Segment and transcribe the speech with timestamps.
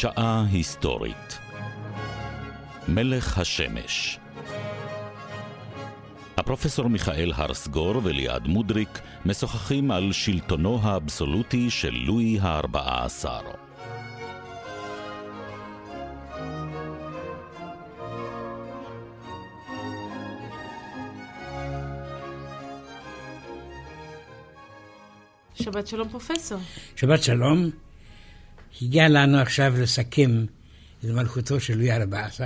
[0.00, 1.38] שעה היסטורית
[2.88, 4.18] מלך השמש
[6.36, 13.40] הפרופסור מיכאל הרסגור וליעד מודריק משוחחים על שלטונו האבסולוטי של לואי הארבעה עשר.
[25.54, 26.58] שבת שלום פרופסור.
[26.96, 27.85] שבת שלום.
[28.82, 30.44] הגיע לנו עכשיו לסכם
[31.00, 32.40] את מלכותו של לואי ה-14,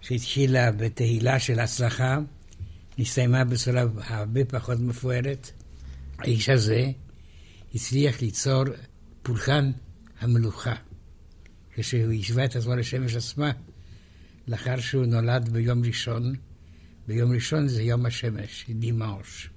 [0.00, 2.18] שהתחילה בתהילה של הצלחה,
[2.98, 5.50] נסתיימה בצורה הרבה פחות מפוארת.
[6.18, 6.90] האיש הזה
[7.74, 8.64] הצליח ליצור
[9.22, 9.70] פולחן
[10.20, 10.74] המלוכה,
[11.74, 13.50] כשהוא השווה את עצמו לשמש עצמה,
[14.48, 16.34] לאחר שהוא נולד ביום ראשון.
[17.08, 19.50] ביום ראשון זה יום השמש, דימאוש.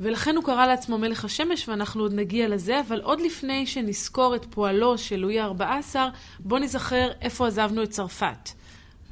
[0.00, 4.46] ולכן הוא קרא לעצמו מלך השמש, ואנחנו עוד נגיע לזה, אבל עוד לפני שנזכור את
[4.50, 5.96] פועלו של לואי ה-14,
[6.38, 8.50] בואו נזכר איפה עזבנו את צרפת.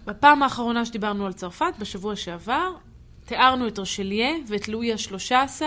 [0.06, 2.70] בפעם האחרונה שדיברנו על צרפת, בשבוע שעבר,
[3.24, 5.62] תיארנו את רשליה ואת לואי ה-13.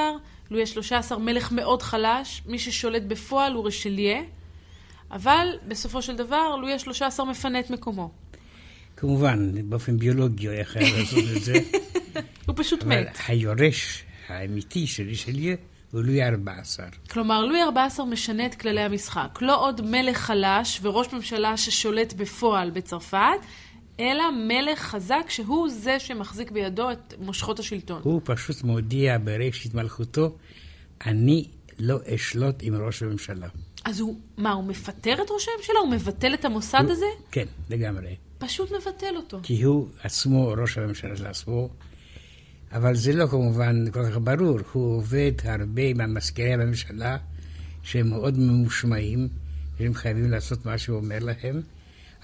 [0.52, 4.22] לואי ה-13 מלך מאוד חלש, מי ששולט בפועל הוא רשליה,
[5.12, 8.12] אבל בסופו של דבר לואי ה-13 מפנה את מקומו.
[8.98, 11.54] כמובן, באופן ביולוגי הוא היה חייב לעשות את זה.
[12.48, 13.18] הוא פשוט מת.
[13.28, 15.56] היורש האמיתי של רישליה
[15.92, 17.10] הוא לואי ה-14.
[17.10, 19.40] כלומר, לואי ה-14 משנה את כללי המשחק.
[19.42, 23.18] לא עוד מלך חלש וראש ממשלה ששולט בפועל בצרפת,
[24.00, 28.02] אלא מלך חזק שהוא זה שמחזיק בידו את מושכות השלטון.
[28.04, 30.36] הוא פשוט מודיע בראשית מלכותו,
[31.06, 31.48] אני
[31.80, 33.48] לא אשלוט עם ראש הממשלה.
[33.86, 35.80] אז הוא, מה, הוא מפטר את ראש הממשלה?
[35.80, 37.06] הוא מבטל את המוסד הוא- הזה?
[37.32, 38.16] כן, לגמרי.
[38.38, 39.40] פשוט מבטל אותו.
[39.44, 41.70] כי הוא עצמו ראש הממשלה של עצמו,
[42.72, 44.60] אבל זה לא כמובן כל כך ברור.
[44.72, 47.18] הוא עובד הרבה עם המזכירי הממשלה,
[47.84, 49.28] שהם מאוד ממושמעים,
[49.80, 51.62] והם חייבים לעשות מה שהוא אומר להם,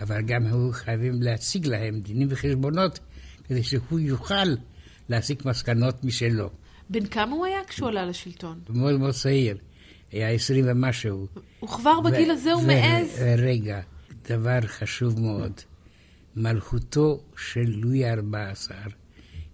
[0.02, 3.00] אבל גם הוא חייבים להציג להם דינים וחשבונות,
[3.48, 4.48] כדי שהוא יוכל
[5.10, 6.50] להסיק מסקנות משלו.
[6.90, 8.60] בן כמה הוא היה כשהוא עלה לשלטון?
[8.70, 9.58] מאוד מאוד צעיר,
[10.12, 11.28] היה עשרים ומשהו.
[11.60, 13.22] הוא כבר בגיל הזה הוא מעז.
[13.38, 13.82] רגע,
[14.30, 15.52] דבר חשוב מאוד.
[16.36, 19.05] מלכותו של לואי ה-14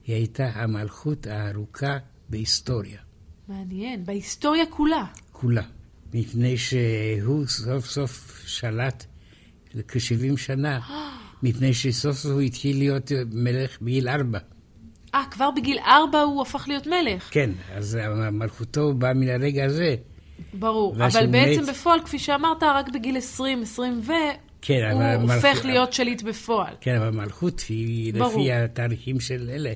[0.08, 1.98] היא הייתה המלכות הארוכה
[2.30, 3.00] בהיסטוריה,
[3.48, 5.04] מעניין, בהיסטוריה כולה.
[5.32, 5.62] כולה.
[6.14, 9.06] מפני שהוא סוף סוף שלט
[9.88, 10.80] כ-70 שנה,
[11.44, 14.40] מפני שסוף סוף הוא התחיל להיות מלך בגיל ארבע.
[15.16, 17.28] אה, כבר בגיל ארבע הוא הפך להיות מלך.
[17.32, 17.98] כן, אז
[18.32, 19.96] מלכותו באה מן הרגע הזה.
[20.54, 20.96] ברור.
[20.96, 24.12] אבל בעצם מת- בפועל, כפי שאמרת, רק בגיל 20, 20 ו...
[24.62, 26.74] כן, הוא מלכות- הופך להיות שליט בפועל.
[26.82, 28.32] כן, אבל מלכות היא ברור.
[28.42, 29.74] לפי התאריכים של אלה,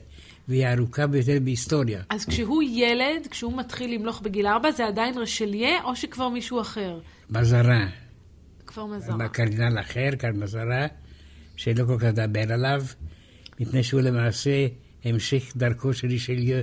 [0.47, 2.01] והיא הארוכה ביותר בהיסטוריה.
[2.09, 6.99] אז כשהוא ילד, כשהוא מתחיל למלוך בגיל ארבע, זה עדיין רשליה, או שכבר מישהו אחר?
[7.29, 7.85] בזרה,
[8.65, 9.17] כבר מזרה.
[9.17, 10.87] בקרדינל אחר, כאן בזרה,
[11.55, 12.83] שלא כל כך דבר עליו,
[13.59, 14.67] מפני שהוא למעשה
[15.05, 16.61] המשך דרכו של רישליו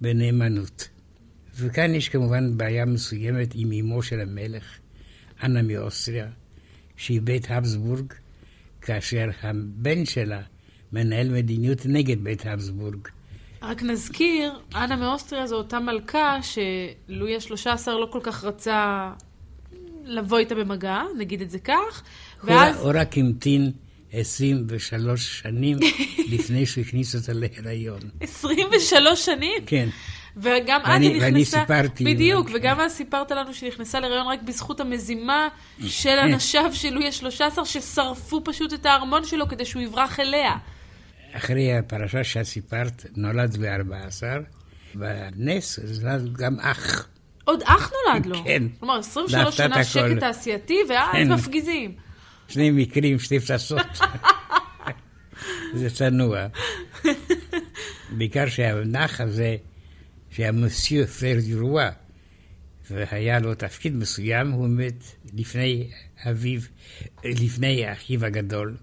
[0.00, 0.88] בנאמנות.
[1.56, 4.78] וכאן יש כמובן בעיה מסוימת עם אמו של המלך,
[5.42, 6.26] אנה מאוסטריה,
[6.96, 8.12] שהיא בית הבסבורג,
[8.80, 10.42] כאשר הבן שלה
[10.92, 13.08] מנהל מדיניות נגד בית הבסבורג.
[13.68, 19.10] רק נזכיר, אנה מאוסטריה זו אותה מלכה שלואי ה-13 לא כל כך רצה
[20.04, 22.02] לבוא איתה במגע, נגיד את זה כך,
[22.42, 22.76] הוא ואז...
[22.80, 23.72] הוא רק המתין
[24.12, 25.78] 23 שנים
[26.32, 28.00] לפני שהוא הכניס אותה להיריון.
[28.20, 29.62] 23 שנים?
[29.66, 29.88] כן.
[30.36, 31.24] וגם היא נכנסה...
[31.24, 32.04] ואני סיפרתי.
[32.04, 35.48] בדיוק, וגם אז סיפרת לנו שהיא נכנסה להיריון רק בזכות המזימה
[35.86, 40.52] של אנשיו של לואי ה-13, ששרפו פשוט את הארמון שלו כדי שהוא יברח אליה.
[41.36, 44.22] אחרי הפרשה שאת סיפרת, נולד ב-14,
[44.94, 47.08] בנס נולד גם אח.
[47.44, 48.44] עוד אח נולד לו.
[48.44, 48.62] כן.
[48.80, 50.14] כלומר, 23 להפתעת שנה הכל.
[50.14, 51.32] שקט תעשייתי, ואז כן.
[51.32, 51.94] מפגיזים.
[52.48, 53.86] שני מקרים, שתי פצצות.
[55.78, 56.46] זה צנוע.
[58.16, 59.56] בעיקר שהנח הזה,
[60.30, 61.90] שהיה מוסיו פר דירואה,
[62.90, 65.04] והיה לו תפקיד מסוים, הוא מת
[65.34, 65.90] לפני
[66.30, 66.60] אביו,
[67.24, 68.76] לפני אחיו הגדול.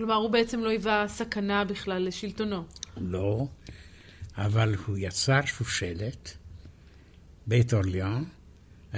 [0.00, 2.64] כלומר, הוא בעצם לא היווה סכנה בכלל לשלטונו.
[2.96, 3.46] לא,
[4.36, 6.36] אבל הוא יצר שושלת,
[7.46, 8.24] בית אורליאן,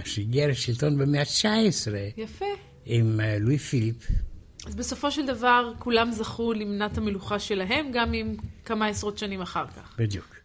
[0.04, 2.44] שהגיע לשלטון במאה ה-19 יפה.
[2.86, 3.96] עם אה, לואי פיליפ.
[4.66, 9.66] אז בסופו של דבר, כולם זכו למנת המלוכה שלהם, גם אם כמה עשרות שנים אחר
[9.66, 9.94] כך.
[9.98, 10.36] בדיוק.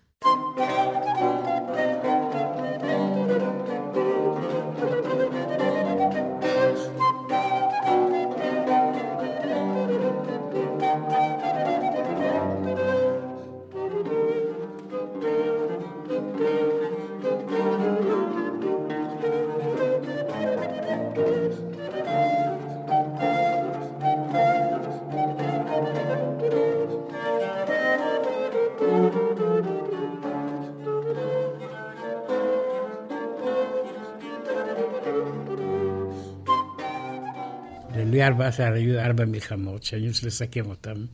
[38.29, 41.05] לואי ה-14 היו ארבע מלחמות, שאני רוצה לסכם אותן.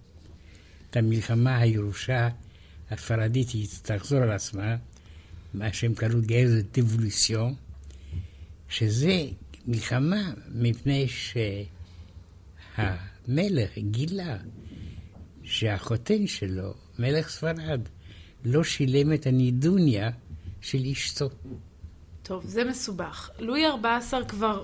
[0.90, 2.30] את המלחמה, הירושה
[2.92, 4.76] הספרדית, היא תחזור על עצמה,
[5.54, 7.54] מה שהם קראו גז דבולוציון,
[8.70, 9.26] שזה
[9.68, 11.08] מלחמה מפני
[12.78, 14.38] שהמלך גילה
[15.44, 17.82] שהחותן שלו, מלך ספרד,
[18.46, 20.10] לא שילם את הנידוניה
[20.62, 21.30] של אשתו.
[22.24, 23.30] טוב, זה מסובך.
[23.40, 24.62] לואי 14 כבר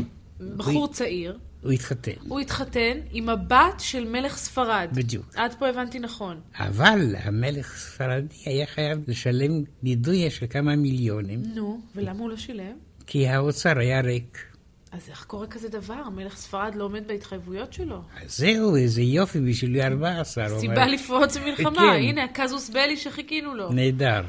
[0.58, 2.12] בחור הוא- צעיר, הוא התחתן.
[2.28, 4.88] הוא התחתן עם הבת של מלך ספרד.
[4.94, 5.26] בדיוק.
[5.36, 6.40] עד פה הבנתי נכון.
[6.56, 12.74] אבל המלך הספרדי היה חייב לשלם נידויה של כמה מיליונים, נו, ולמה הוא לא שילם?
[13.08, 14.46] כי האוצר היה ריק.
[14.92, 16.10] אז איך קורה כזה דבר?
[16.16, 18.02] מלך ספרד לא עומד בהתחייבויות שלו.
[18.24, 20.48] אז זהו, איזה יופי בשביל לואי 14.
[20.48, 21.76] הוא סיבה אומר, לפרוץ מלחמה.
[21.76, 21.82] כן.
[21.82, 23.72] הנה, הקזוס בלי שחיכינו לו.
[23.72, 24.22] נהדר.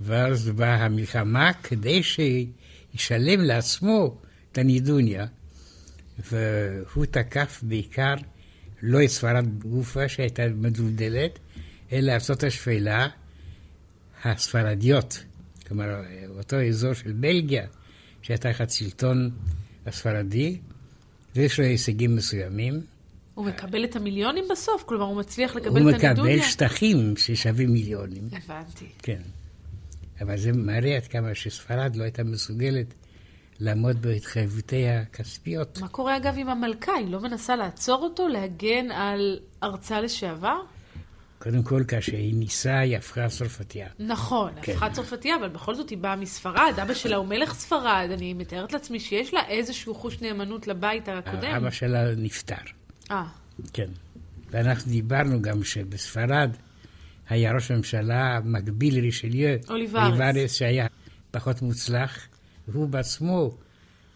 [0.00, 4.16] ואז באה המלחמה כדי שישלם לעצמו
[4.52, 5.26] את הנידוניה,
[6.28, 8.14] והוא תקף בעיקר
[8.82, 11.38] לא את ספרד גופה שהייתה מדולדלת,
[11.92, 13.08] אלא ארצות השפלה
[14.24, 15.24] הספרדיות,
[15.68, 17.66] כלומר אותו אזור של בלגיה,
[18.22, 19.30] שהייתה תחת שלטון
[19.86, 20.58] הספרדי,
[21.36, 22.80] ויש לו הישגים מסוימים.
[23.34, 24.82] הוא מקבל את המיליונים בסוף?
[24.86, 26.42] כלומר, הוא מצליח לקבל הוא את מקבל הנדוניה?
[26.42, 28.28] שטחים ששווים מיליונים.
[28.32, 28.86] הבנתי.
[28.98, 29.20] כן.
[30.20, 32.94] אבל זה מראה עד כמה שספרד לא הייתה מסוגלת
[33.60, 35.78] לעמוד בהתחייבותיה הכספיות.
[35.80, 36.92] מה קורה אגב עם המלכה?
[36.92, 40.60] היא לא מנסה לעצור אותו, להגן על ארצה לשעבר?
[41.38, 43.88] קודם כל, כאשר היא ניסה, היא הפכה צרפתייה.
[43.98, 44.72] נכון, כן.
[44.72, 48.72] הפכה צרפתייה, אבל בכל זאת היא באה מספרד, אבא שלה הוא מלך ספרד, אני מתארת
[48.72, 51.54] לעצמי שיש לה איזשהו חוש נאמנות לבית הקודם.
[51.56, 52.54] אבא שלה נפטר,
[53.10, 53.24] אה,
[53.72, 53.88] כן.
[54.50, 56.50] ואנחנו דיברנו גם שבספרד
[57.28, 60.20] היה ראש הממשלה מקביל לרישליו, אוליברס.
[60.20, 60.86] אוליברס, שהיה
[61.30, 62.26] פחות מוצלח,
[62.72, 63.56] והוא בעצמו,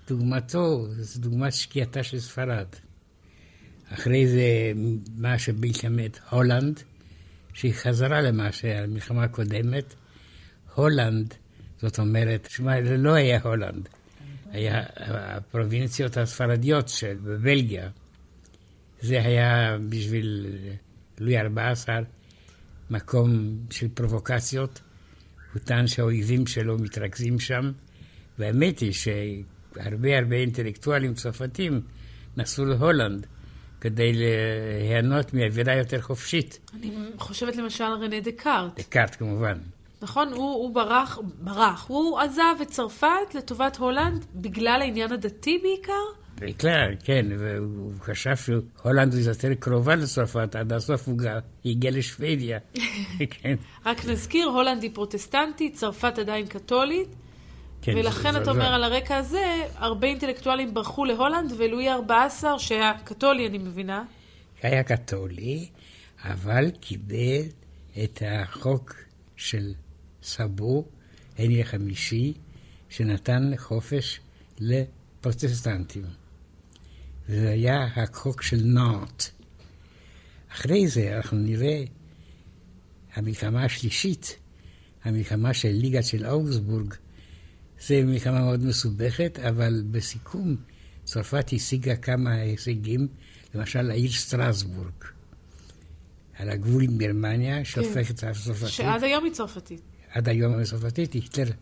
[0.08, 2.66] דוגמתו, זו דוגמת שקיעתה של ספרד.
[3.88, 4.72] אחרי זה,
[5.16, 6.80] מה שבמלחמת הולנד,
[7.52, 9.94] שהיא חזרה למעשה על המלחמה הקודמת,
[10.74, 11.34] הולנד,
[11.82, 13.88] זאת אומרת, שמע, זה לא היה הולנד,
[14.50, 17.88] היה הפרובינציות הספרדיות של בבלגיה.
[19.00, 20.46] זה היה בשביל
[21.18, 21.88] לואי ה-14
[22.90, 24.80] מקום של פרובוקציות.
[25.52, 27.72] הוא טען שהאויבים שלו מתרכזים שם,
[28.38, 31.80] והאמת היא שהרבה הרבה אינטלקטואלים צרפתים
[32.36, 33.26] נסעו להולנד
[33.80, 36.70] כדי ליהנות מאווירה יותר חופשית.
[36.74, 38.80] אני חושבת למשל על רנה דקארט.
[38.80, 39.58] דקארט כמובן.
[40.02, 40.32] נכון?
[40.32, 41.86] הוא, הוא ברח, ברח.
[41.88, 45.92] הוא עזב את צרפת לטובת הולנד בגלל העניין הדתי בעיקר?
[46.38, 52.58] בעיקר, כן, והוא חשב שהולנד היא יותר קרובה לצרפת, עד הסוף הוא גם הגיע לשוודיה.
[53.42, 53.54] כן,
[53.86, 57.08] רק נזכיר, הולנד היא פרוטסטנטית, צרפת עדיין קתולית,
[57.84, 57.96] כן.
[57.96, 59.44] ולכן זה- אתה זה- אומר על הרקע הזה,
[59.76, 64.04] הרבה אינטלקטואלים ברחו להולנד, ולואי ה-14, שהיה קתולי, אני מבינה,
[64.62, 65.68] היה קתולי,
[66.24, 67.42] אבל קיבל
[68.04, 68.94] את החוק
[69.36, 69.72] של
[70.22, 70.84] סבו,
[71.38, 72.32] הני החמישי,
[72.88, 74.20] שנתן חופש
[74.58, 76.04] לפרוטסטנטים.
[77.28, 79.22] זה היה החוק של נאנט.
[80.52, 81.82] אחרי זה אנחנו נראה
[83.14, 84.38] המלחמה השלישית,
[85.04, 86.94] המלחמה של ליגה של אוגסבורג.
[87.88, 90.56] זו מלחמה מאוד מסובכת, אבל בסיכום
[91.04, 93.08] צרפת השיגה כמה הישגים,
[93.54, 95.04] למשל העיר סטרסבורג,
[96.34, 98.68] על הגבול עם גרמניה, שהופכת צרפתית.
[98.68, 99.80] שעד היום היא צרפתית.
[100.10, 101.52] עד היום הצרפתית, היטלר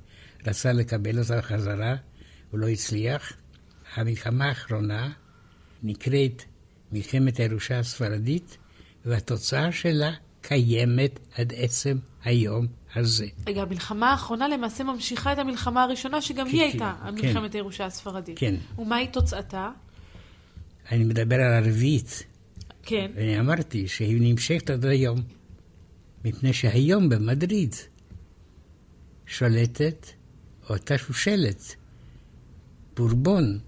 [0.46, 1.96] רצה לקבל אותה בחזרה,
[2.50, 3.32] הוא לא הצליח.
[3.94, 5.12] המלחמה האחרונה
[5.82, 6.42] נקראת
[6.92, 8.58] מלחמת הירושה הספרדית,
[9.04, 13.26] והתוצאה שלה קיימת עד עצם היום הזה.
[13.46, 17.14] רגע, המלחמה האחרונה למעשה ממשיכה את המלחמה הראשונה, שגם כן, היא כן, הייתה כן.
[17.14, 18.38] מלחמת הירושה הספרדית.
[18.38, 18.54] כן.
[18.78, 19.70] ומהי תוצאתה?
[20.92, 22.22] אני מדבר על הרביעית,
[22.82, 23.10] כן.
[23.14, 25.22] ואני אמרתי שהיא נמשכת עד היום,
[26.24, 27.74] מפני שהיום במדריד
[29.26, 30.06] שולטת
[30.70, 31.76] אותה שושלת,
[32.96, 33.58] בורבון,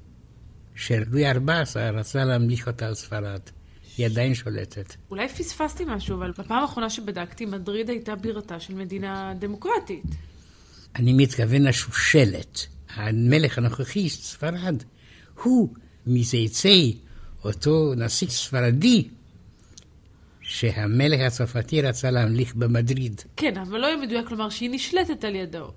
[0.75, 3.41] שלואי ה-14 רצה להמליך אותה על ספרד.
[3.97, 4.95] היא עדיין שולטת.
[5.11, 10.05] אולי פספסתי משהו, אבל בפעם האחרונה שבדקתי, מדריד הייתה בירתה של מדינה דמוקרטית.
[10.97, 12.67] אני מתכוון לשושלת.
[12.95, 14.83] המלך הנוכחי ספרד
[15.43, 15.69] הוא
[16.07, 16.97] מצאצאי
[17.45, 19.09] אותו נשיא ספרדי
[20.41, 23.21] שהמלך הצרפתי רצה להמליך במדריד.
[23.37, 25.71] כן, אבל לא יהיה מדויק לומר שהיא נשלטת על ידו.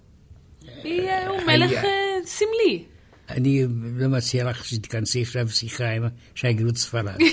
[0.83, 1.89] היא, אה, הוא היה- מלך אה,
[2.25, 2.83] סמלי.
[3.29, 3.63] אני
[3.95, 6.03] לא מציע לך שתכנסי עכשיו שיחה עם
[6.35, 7.17] שגרירות ספרד.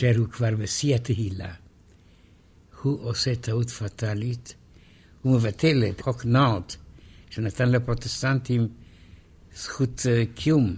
[0.00, 1.54] כאשר הוא כבר בשיא התהילה,
[2.82, 4.54] הוא עושה טעות פטאלית,
[5.22, 6.76] הוא מבטל את חוק נאוט,
[7.30, 8.68] שנתן לפרוטסטנטים
[9.54, 10.76] זכות אה, קיום,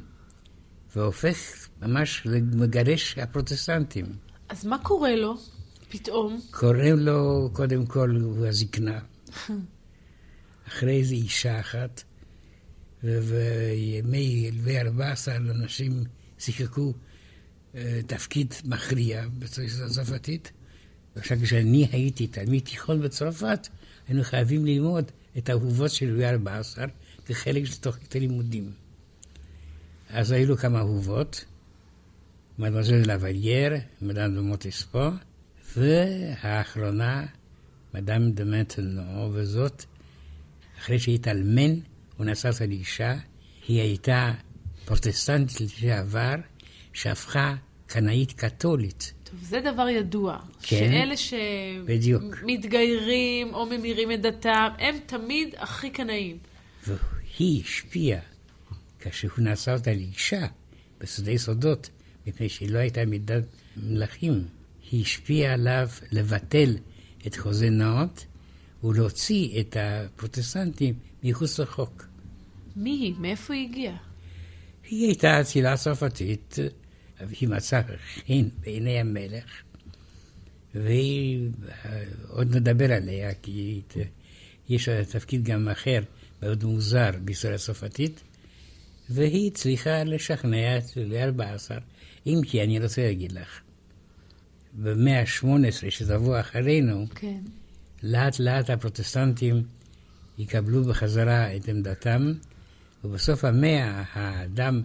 [0.96, 4.06] והופך ממש למגרש הפרוטסטנטים.
[4.48, 5.34] אז מה קורה לו
[5.88, 6.40] פתאום?
[6.50, 8.16] קוראים לו, קודם כל,
[8.48, 9.00] הזקנה.
[10.68, 12.02] אחרי זה אישה אחת,
[13.04, 16.04] ובימי 14 אנשים
[16.38, 16.92] שיחקו
[18.06, 20.52] תפקיד מכריע בצרפת הצרפתית.
[21.16, 23.68] עכשיו, כשאני הייתי תלמיד תיכון בצרפת,
[24.08, 25.04] היינו חייבים ללמוד
[25.38, 26.78] את האהובות של לואי ה-14
[27.26, 28.73] כחלק של תוכנית הלימודים.
[30.11, 31.44] אז היו לו כמה אהובות,
[32.58, 35.08] מדמזל לבלייר, מדאם דה מוטספו,
[35.76, 37.26] והאחרונה,
[37.94, 39.85] מדאם דה מנטנו, וזאת,
[40.78, 41.75] אחרי שהתאלמן,
[42.16, 43.16] הוא נשא לאישה,
[43.68, 44.32] היא הייתה
[44.85, 46.35] פרוטסטנטית לשעבר,
[46.92, 47.54] שהפכה
[47.88, 49.12] קנאית קתולית.
[49.25, 50.38] טוב, זה דבר ידוע.
[50.62, 51.16] כן, שאלה
[52.47, 56.38] שמתגיירים או ממירים את דתם, הם תמיד הכי קנאים.
[56.87, 58.21] והיא השפיעה,
[59.00, 60.47] כאשר הוא נשא אותה לאישה,
[61.00, 61.90] בסודי סודות,
[62.26, 63.45] מפני שהיא לא הייתה מדת
[63.76, 64.45] מלכים,
[64.90, 66.76] היא השפיעה עליו לבטל
[67.26, 68.26] את חוזה נאות
[68.85, 72.07] ולהוציא את הפרוטסטנטים מחוץ לחוק.
[72.76, 73.14] מי היא?
[73.18, 73.97] מאיפה היא הגיעה?
[74.90, 76.57] היא הייתה אצילה צרפתית,
[77.20, 77.82] והיא מצאה
[78.26, 79.62] חן בעיני המלך,
[80.75, 83.80] ועוד נדבר עליה, כי
[84.68, 86.00] יש לה תפקיד גם אחר,
[86.42, 88.22] מאוד מוזר בישראל הצרפתית,
[89.10, 91.78] והיא הצליחה לשכנע את לואי 14,
[92.26, 93.60] אם כי אני רוצה להגיד לך,
[94.72, 97.40] במאה ה-18 שתבוא אחרינו, כן.
[98.02, 99.62] לאט לאט הפרוטסטנטים
[100.38, 102.32] יקבלו בחזרה את עמדתם,
[103.04, 104.82] ובסוף המאה האדם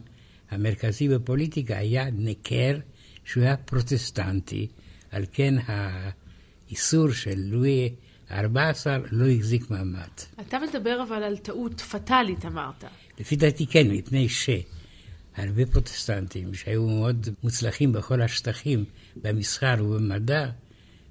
[0.54, 2.78] המרכזי בפוליטיקה היה נקר,
[3.26, 4.68] שהוא היה פרוטסטנטי,
[5.12, 7.90] על כן האיסור של לואי
[8.30, 10.10] ה-14 לא החזיק מעמד.
[10.42, 12.84] אתה מדבר אבל על טעות פטאלית, אמרת.
[13.20, 20.50] לפי דעתי כן, מפני שהרבה פרוטסטנטים שהיו מאוד מוצלחים בכל השטחים, במסחר ובמדע,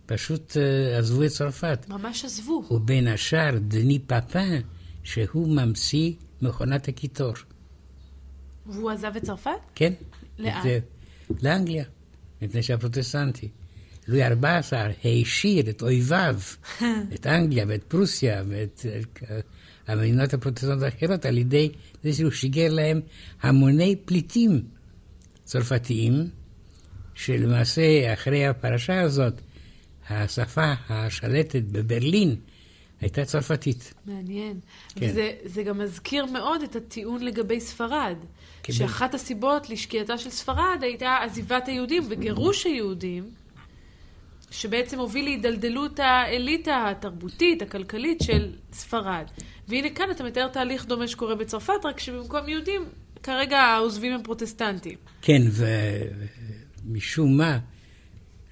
[0.07, 1.87] פשוט uh, עזבו את צרפת.
[1.89, 2.65] ממש עזבו.
[2.71, 4.61] ובין השאר דני פאפן,
[5.05, 7.33] שהוא ממציא מכונת הקיטור.
[8.73, 9.51] והוא עזב את צרפת?
[9.75, 9.93] כן.
[10.39, 10.63] לאן?
[10.63, 11.85] uh, לאנגליה,
[12.43, 13.49] מפני שהפרוטסטנטי.
[14.09, 16.41] לואי ה-14 העשיר את אויביו,
[17.15, 18.87] את אנגליה ואת פרוסיה ואת
[19.23, 19.27] uh,
[19.87, 21.69] המדינות הפרוטסטנטיות האחרות, על ידי
[22.05, 23.01] זה שהוא שיגר להם
[23.43, 24.63] המוני פליטים
[25.45, 26.29] צרפתיים,
[27.15, 29.35] שלמעשה אחרי הפרשה הזאת,
[30.09, 32.37] השפה השלטת בברלין
[33.03, 33.95] הייתה צרפתית.
[34.07, 34.61] מעניין.
[34.95, 35.07] כן.
[35.07, 38.17] וזה זה גם מזכיר מאוד את הטיעון לגבי ספרד.
[38.63, 38.73] כן.
[38.73, 43.25] שאחת הסיבות לשקיעתה של ספרד הייתה עזיבת היהודים וגירוש היהודים,
[44.51, 49.25] שבעצם הוביל להידלדלות האליטה התרבותית, הכלכלית של ספרד.
[49.69, 52.85] והנה כאן אתה מתאר תהליך דומה שקורה בצרפת, רק שבמקום יהודים,
[53.23, 54.99] כרגע העוזבים הם פרוטסטנטים.
[55.23, 55.43] כן,
[56.85, 57.59] ומשום מה,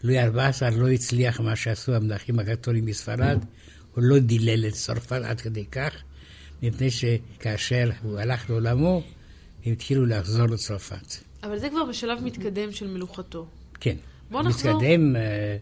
[0.02, 3.45] לואי ה-14 לא הצליח מה שעשו המלכים הקתולים בספרד,
[3.94, 5.94] הוא לא דילל את צרפת עד כדי כך,
[6.62, 9.02] מפני שכאשר הוא הלך לעולמו,
[9.64, 11.14] הם התחילו לחזור לצרפת.
[11.42, 13.47] אבל זה כבר בשלב מתקדם של מלוכתו.
[13.80, 13.97] כן.
[14.30, 14.73] בוא נחזור.
[14.76, 15.56] מתקדם אה,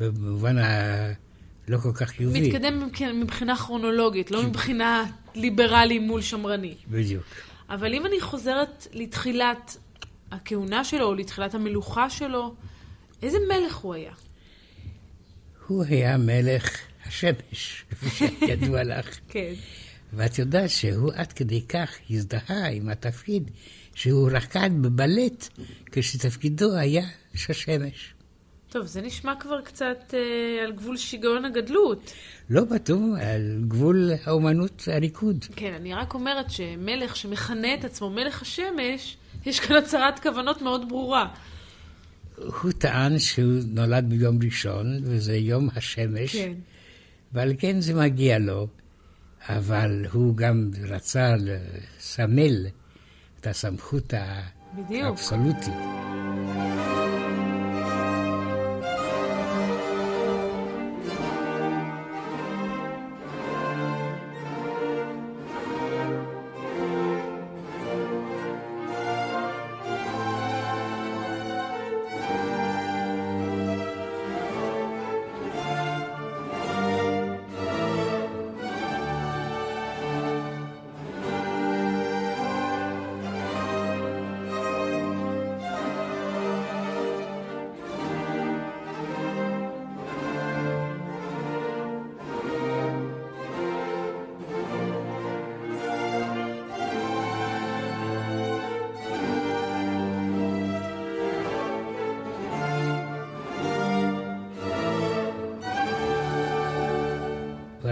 [0.00, 2.48] במובן הלא כל כך חיובי.
[2.48, 5.04] מתקדם מבח- מבחינה כרונולוגית, לא מבחינה
[5.34, 6.74] ליברלי מול שמרני.
[6.90, 7.24] בדיוק.
[7.70, 9.76] אבל אם אני חוזרת לתחילת
[10.30, 12.54] הכהונה שלו, או לתחילת המלוכה שלו,
[13.22, 14.12] איזה מלך הוא היה?
[15.66, 16.70] הוא היה מלך
[17.06, 19.18] השמש, כפי שידוע לך.
[19.28, 19.52] כן.
[20.12, 23.50] ואת יודעת שהוא עד כדי כך הזדהה עם התפקיד
[23.94, 25.48] שהוא רקד בבלט
[25.92, 28.14] כשתפקידו היה איש השמש.
[28.68, 32.12] טוב, זה נשמע כבר קצת אה, על גבול שיגעון הגדלות.
[32.50, 35.44] לא בטוח על גבול האומנות הריקוד.
[35.56, 40.88] כן, אני רק אומרת שמלך שמכנה את עצמו מלך השמש, יש כאן הצהרת כוונות מאוד
[40.88, 41.34] ברורה.
[42.36, 46.52] הוא טען שהוא נולד ביום ראשון, וזה יום השמש, כן.
[47.34, 48.66] ועל כן זה מגיע לו,
[49.48, 52.66] אבל הוא גם רצה לסמל
[53.40, 54.14] את הסמכות
[54.76, 55.04] בדיוק.
[55.04, 55.74] האבסולוטית.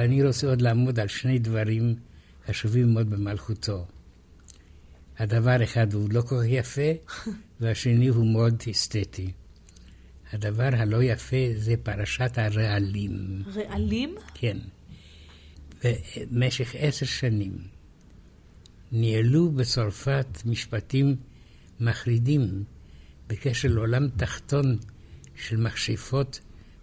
[0.02, 1.94] ואני רוצה עוד לעמוד על שני דברים
[2.47, 3.87] חשובים מאוד במלכותו.
[5.18, 6.90] הדבר אחד הוא לא כל כך יפה,
[7.61, 9.32] והשני הוא מאוד אסתטי.
[10.32, 13.42] הדבר הלא יפה זה פרשת הרעלים.
[13.54, 14.14] רעלים?
[14.35, 14.59] כן.
[16.30, 17.59] במשך עשר שנים
[18.92, 21.16] ניהלו בצרפת משפטים
[21.80, 22.64] מחרידים
[23.28, 24.78] בקשר לעולם תחתון
[25.37, 26.40] של מכשפות,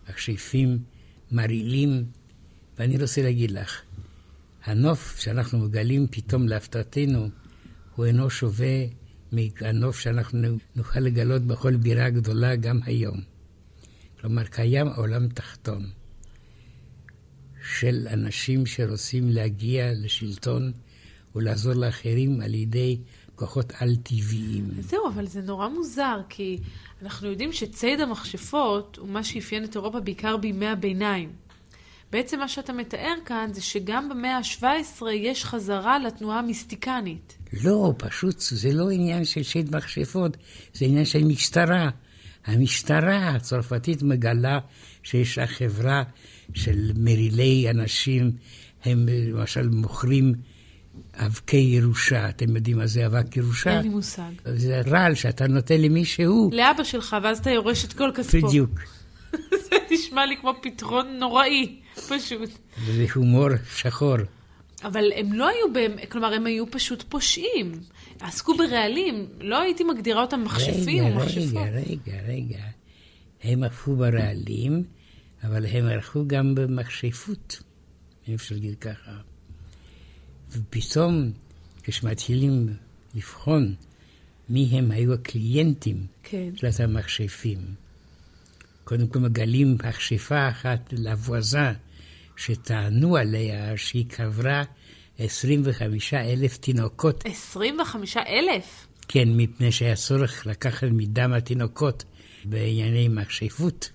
[0.10, 0.80] מכשפים,
[1.32, 2.06] מרעילים,
[2.80, 3.82] ואני רוצה להגיד לך,
[4.64, 7.30] הנוף שאנחנו מגלים פתאום להפתעתנו,
[7.96, 8.86] הוא אינו שווה
[9.32, 13.18] מהנוף שאנחנו נוכל לגלות בכל בירה גדולה גם היום.
[14.22, 15.90] כלומר, קיים עולם תחתון
[17.78, 20.72] של אנשים שרוצים להגיע לשלטון
[21.36, 22.98] ולעזור לאחרים על ידי
[23.36, 24.70] כוחות על-טבעיים.
[24.80, 26.58] זהו, אבל זה נורא מוזר, כי
[27.02, 31.49] אנחנו יודעים שציד המכשפות הוא מה שאפיין את אירופה בעיקר בימי הביניים.
[32.12, 37.38] בעצם מה שאתה מתאר כאן זה שגם במאה ה-17 יש חזרה לתנועה המיסטיקנית.
[37.64, 40.38] לא, פשוט זה לא עניין של ציד מכשפות,
[40.74, 41.90] זה עניין של משטרה.
[42.46, 44.60] המשטרה הצרפתית מגלה
[45.04, 46.04] שיש לה חברה
[46.54, 48.32] של מרילי אנשים,
[48.84, 50.34] הם למשל מוכרים
[51.14, 52.30] אבקי ירושה.
[52.30, 53.72] אתם יודעים מה זה אבק ירושה?
[53.72, 54.32] אין לי מושג.
[54.46, 56.50] זה רעל שאתה נותן למישהו.
[56.54, 58.48] לאבא שלך, ואז אתה יורש את כל כספו.
[58.48, 58.72] בדיוק.
[59.70, 62.50] זה נשמע לי כמו פתרון נוראי, פשוט.
[62.86, 64.18] זה הומור שחור.
[64.84, 67.72] אבל הם לא היו, באמת, כלומר, הם היו פשוט פושעים.
[68.20, 71.64] עסקו ברעלים, לא הייתי מגדירה אותם מכשפים או מכשפות.
[71.74, 72.64] רגע, רגע, רגע.
[73.44, 74.84] הם הפכו ברעלים,
[75.44, 77.62] אבל הם הלכו גם במכשפות,
[78.28, 79.12] אם אפשר להגיד ככה.
[80.52, 81.32] ופתאום,
[81.84, 82.74] כשמתחילים
[83.16, 83.76] לבחון
[84.50, 86.50] מי הם היו הקליינטים כן.
[86.56, 87.58] של אותם מכשפים,
[88.84, 91.72] קודם כל מגלים מכשפה אחת לבוזה,
[92.40, 94.64] שטענו עליה שהיא קברה
[95.20, 97.24] 25 אלף תינוקות.
[97.26, 98.88] 25 אלף?
[99.08, 102.04] כן, מפני שהיה צורך לקחת מדם התינוקות
[102.46, 103.92] בענייני מכשפות.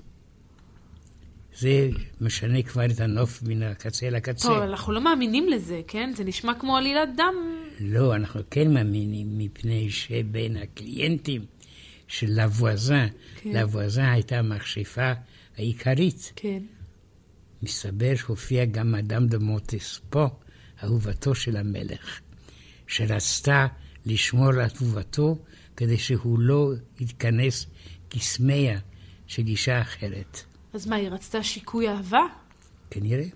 [1.56, 1.88] זה
[2.20, 4.48] משנה כבר את הנוף מן הקצה לקצה.
[4.48, 6.12] טוב, אנחנו לא מאמינים לזה, כן?
[6.16, 7.34] זה נשמע כמו עלילת דם.
[7.80, 11.44] לא, אנחנו כן מאמינים, מפני שבין הקליינטים
[12.08, 13.50] של לבוזה, כן.
[13.50, 15.12] לבוזה הייתה המכשפה
[15.58, 16.32] העיקרית.
[16.36, 16.62] כן.
[17.62, 20.28] מסתבר שהופיע גם מאדם דה מוטספו,
[20.84, 22.20] אהובתו של המלך,
[22.86, 23.66] שרצתה
[24.06, 25.38] לשמור על אהובתו
[25.76, 27.66] כדי שהוא לא יתכנס
[28.08, 28.78] קסמיה
[29.26, 30.40] של אישה אחרת.
[30.72, 32.22] אז מה, היא רצתה שיקוי אהבה?
[32.90, 33.26] כנראה.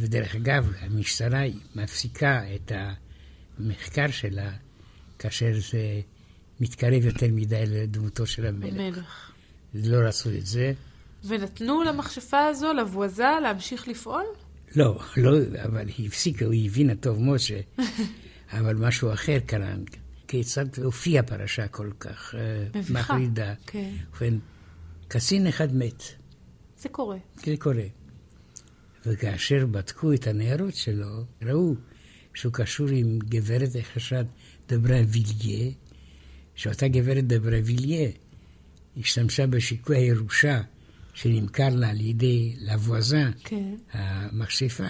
[0.00, 1.42] ודרך אגב, המשטרה
[1.74, 2.72] מפסיקה את
[3.58, 4.50] המחקר שלה
[5.18, 6.00] כאשר זה
[6.60, 8.72] מתקרב יותר מדי לדמותו של המלך.
[8.72, 9.32] המלך.
[9.74, 10.72] לא רצו את זה.
[11.24, 14.24] ונתנו למכשפה הזו, לבוזה, להמשיך לפעול?
[14.76, 15.30] לא, לא,
[15.64, 17.52] אבל היא הפסיקה, היא הבינה טוב מאוד ש...
[18.58, 19.74] אבל משהו אחר קרה.
[20.28, 22.92] כיצד הופיעה פרשה כל כך אה, מביכה.
[22.92, 23.54] מחרידה.
[23.66, 23.90] כן.
[24.10, 24.34] ובכן,
[25.08, 26.02] קצין אחד מת,
[26.78, 27.16] זה קורה.
[27.44, 27.86] זה קורה.
[29.06, 31.74] וכאשר בדקו את הניירות שלו, ראו
[32.34, 34.24] שהוא קשור עם גברת החשד
[34.68, 35.70] דברוויליה,
[36.54, 38.10] שאותה גברת דברוויליה
[38.96, 40.60] השתמשה בשיקוי הירושה
[41.18, 43.74] שנמכר לה על ידי לבוזה, כן.
[43.92, 44.84] המכשפה,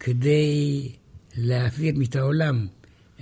[0.00, 0.92] כדי
[1.36, 2.66] להעביר מת העולם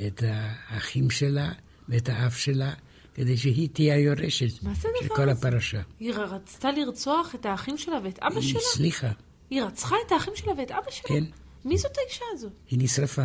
[0.06, 1.52] את האחים שלה
[1.88, 2.72] ואת האף שלה,
[3.14, 5.48] כדי שהיא תהיה היורשת זה של כל הזה?
[5.48, 5.80] הפרשה.
[6.00, 8.60] היא רצתה לרצוח את האחים שלה ואת אבא היא שלה?
[8.72, 9.10] הצליחה,
[9.50, 11.08] היא רצחה את האחים שלה ואת אבא שלה?
[11.08, 11.24] כן.
[11.64, 12.48] מי זאת האישה הזו?
[12.70, 13.24] היא נשרפה.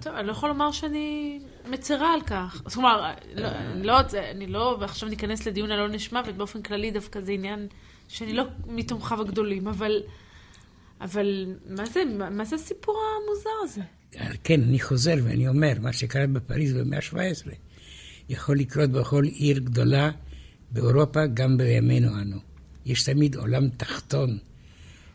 [0.00, 2.62] טוב, אני לא יכול לומר שאני מצרה על כך.
[2.66, 4.00] זאת אומרת, לא, אני לא,
[4.30, 7.66] אני לא, ועכשיו ניכנס לדיון על עונש מוות, באופן כללי דווקא זה עניין
[8.08, 10.02] שאני לא מתומכיו הגדולים, אבל,
[11.00, 13.80] אבל מה זה, מה, זה הסיפור המוזר הזה?
[14.44, 17.50] כן, אני חוזר ואני אומר, מה שקרה בפריז במאה ה-17
[18.28, 20.10] יכול לקרות בכל עיר גדולה
[20.70, 22.36] באירופה, גם בימינו אנו.
[22.86, 24.38] יש תמיד עולם תחתון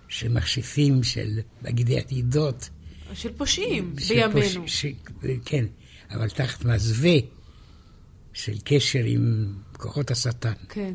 [0.08, 2.70] של מכשפים, של בגדי עתידות.
[3.13, 4.62] של פושעים של בימינו.
[4.62, 4.86] פוש- ש...
[5.46, 5.66] כן,
[6.12, 7.18] אבל תחת מסווה
[8.34, 10.54] של קשר עם כוחות השטן.
[10.70, 10.94] כן.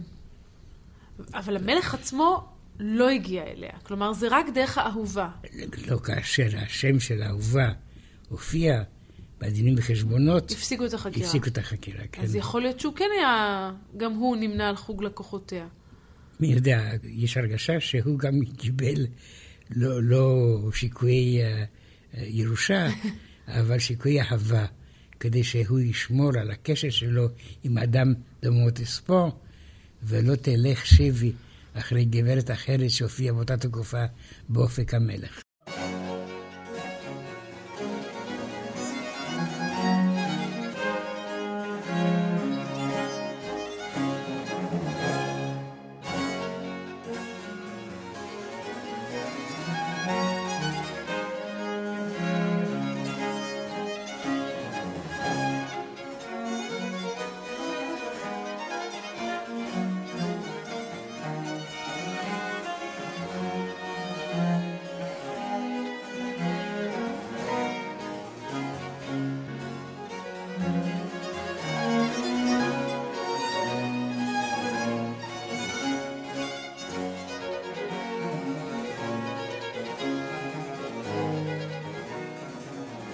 [1.35, 3.73] אבל המלך עצמו לא הגיע אליה.
[3.83, 5.29] כלומר, זה רק דרך האהובה.
[5.89, 7.69] לא כאשר השם של האהובה
[8.29, 8.83] הופיע
[9.41, 11.27] בדינים וחשבונות, הפסיקו את החקירה.
[11.27, 12.05] הפסיקו את החקירה.
[12.13, 12.23] כן.
[12.23, 15.67] אז יכול להיות שהוא כן היה, גם הוא נמנה על חוג לקוחותיה.
[16.41, 19.07] מי יודע, יש הרגשה שהוא גם קיבל
[19.71, 21.65] לא, לא שיקויי אה,
[22.15, 22.89] אה, ירושה,
[23.61, 24.67] אבל שיקויי אהבה,
[25.21, 27.29] כדי שהוא ישמור על הקשר שלו
[27.65, 29.31] עם אדם דמות אספו,
[30.03, 31.33] ולא תלך שבי
[31.75, 34.05] אחרי גברת אחרת שהופיעה באותה תקופה
[34.49, 35.43] באופק המלך.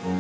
[0.05, 0.15] באופן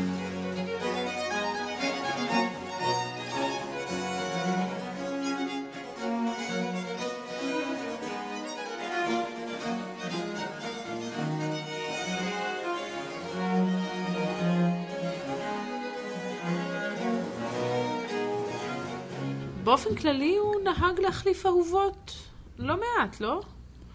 [19.94, 22.12] כללי הוא נהג להחליף אהובות
[22.58, 23.42] לא מעט, לא?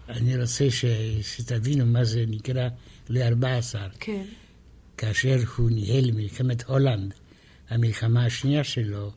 [0.08, 0.84] אני רוצה ש...
[1.22, 2.68] שתבינו מה זה נקרא
[3.08, 3.78] ל-14.
[4.00, 4.24] כן.
[5.00, 7.14] כאשר הוא ניהל מלחמת הולנד,
[7.68, 9.12] המלחמה השנייה שלו,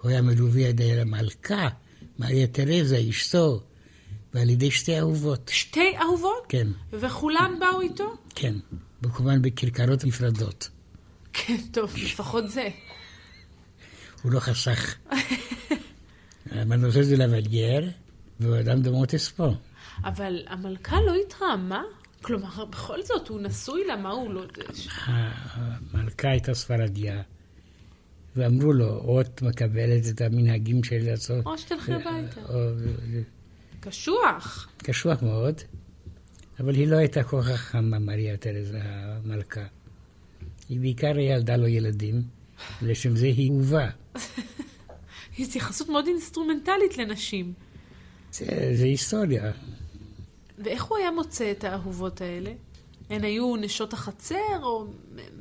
[0.00, 1.68] הוא היה מלווה על ידי המלכה,
[2.18, 3.62] מריה תרזה, אשתו,
[4.34, 5.50] ועל ידי שתי אהובות.
[5.54, 6.46] שתי אהובות?
[6.48, 8.14] כן, וכולן באו איתו?
[8.34, 8.54] כן,
[9.02, 10.68] וכמובן בכרכרות נפרדות.
[11.32, 12.68] כן, טוב, לפחות זה.
[14.22, 14.94] הוא לא חסך.
[16.50, 17.88] המנוסס דה לוולגר
[18.40, 19.54] ואדם דה מוטספו.
[20.04, 21.82] אבל המלכה לא התרעמה?
[22.22, 24.44] כלומר, בכל זאת, הוא נשוי לה, מה הוא לא...
[25.06, 27.22] המלכה הייתה ספרדיה,
[28.36, 31.46] ואמרו לו, או את מקבלת את המנהגים של לעשות...
[31.46, 32.40] או שתלכי הביתה.
[33.80, 34.68] קשוח.
[34.78, 35.60] קשוח מאוד,
[36.60, 39.64] אבל היא לא הייתה כל כך חכמה, מריה תרזה המלכה.
[40.68, 42.22] היא בעיקר ילדה לו ילדים,
[42.82, 43.90] ולשם זה היא הובאה.
[45.38, 47.52] התייחסות מאוד אינסטרומנטלית לנשים.
[48.32, 49.52] זה, זה היסטוריה.
[50.58, 52.52] ואיך הוא היה מוצא את האהובות האלה?
[53.10, 54.86] הן היו נשות החצר, או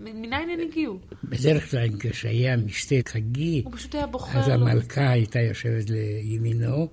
[0.02, 1.00] מניין הן הגיעו?
[1.24, 4.54] בדרך כלל כשהיה משתה חגי, הוא פשוט היה בוחר אז לו.
[4.54, 6.88] המלכה הייתה יושבת לימינו,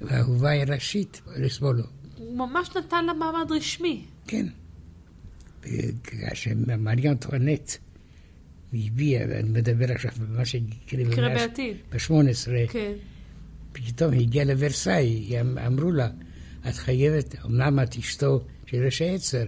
[0.00, 1.84] והאהובה היא ראשית לסבולו.
[2.18, 4.04] הוא ממש נתן לה מעמד רשמי.
[4.26, 4.46] כן.
[6.02, 7.70] כאשר מריה אנטואנט
[8.74, 11.76] הביאה, ואני מדבר עכשיו במה שיקרה בעתיד.
[11.92, 12.92] ב-18, כן.
[13.72, 16.08] פתאום היא הגיעה לוורסאי, הם אמרו לה,
[16.68, 19.44] את חייבת, אמנם את אשתו של ראש העצר,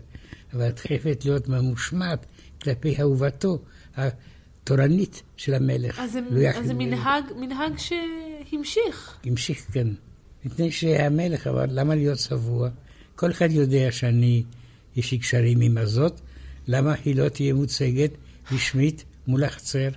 [0.53, 2.27] אבל את חייבת להיות ממושמעת
[2.62, 3.59] כלפי אהובתו
[3.96, 5.98] התורנית של המלך.
[5.98, 9.18] אז זה, לא אז זה מנהג, מנהג שהמשיך.
[9.24, 9.94] המשיך כאן.
[10.44, 12.68] מפני שהמלך אמר, למה להיות צבוע?
[13.16, 14.42] כל אחד יודע שאני,
[14.96, 16.20] יש לי קשרים עם הזאת,
[16.66, 18.11] למה היא לא תהיה מוצגת
[18.53, 19.88] רשמית מול החצר?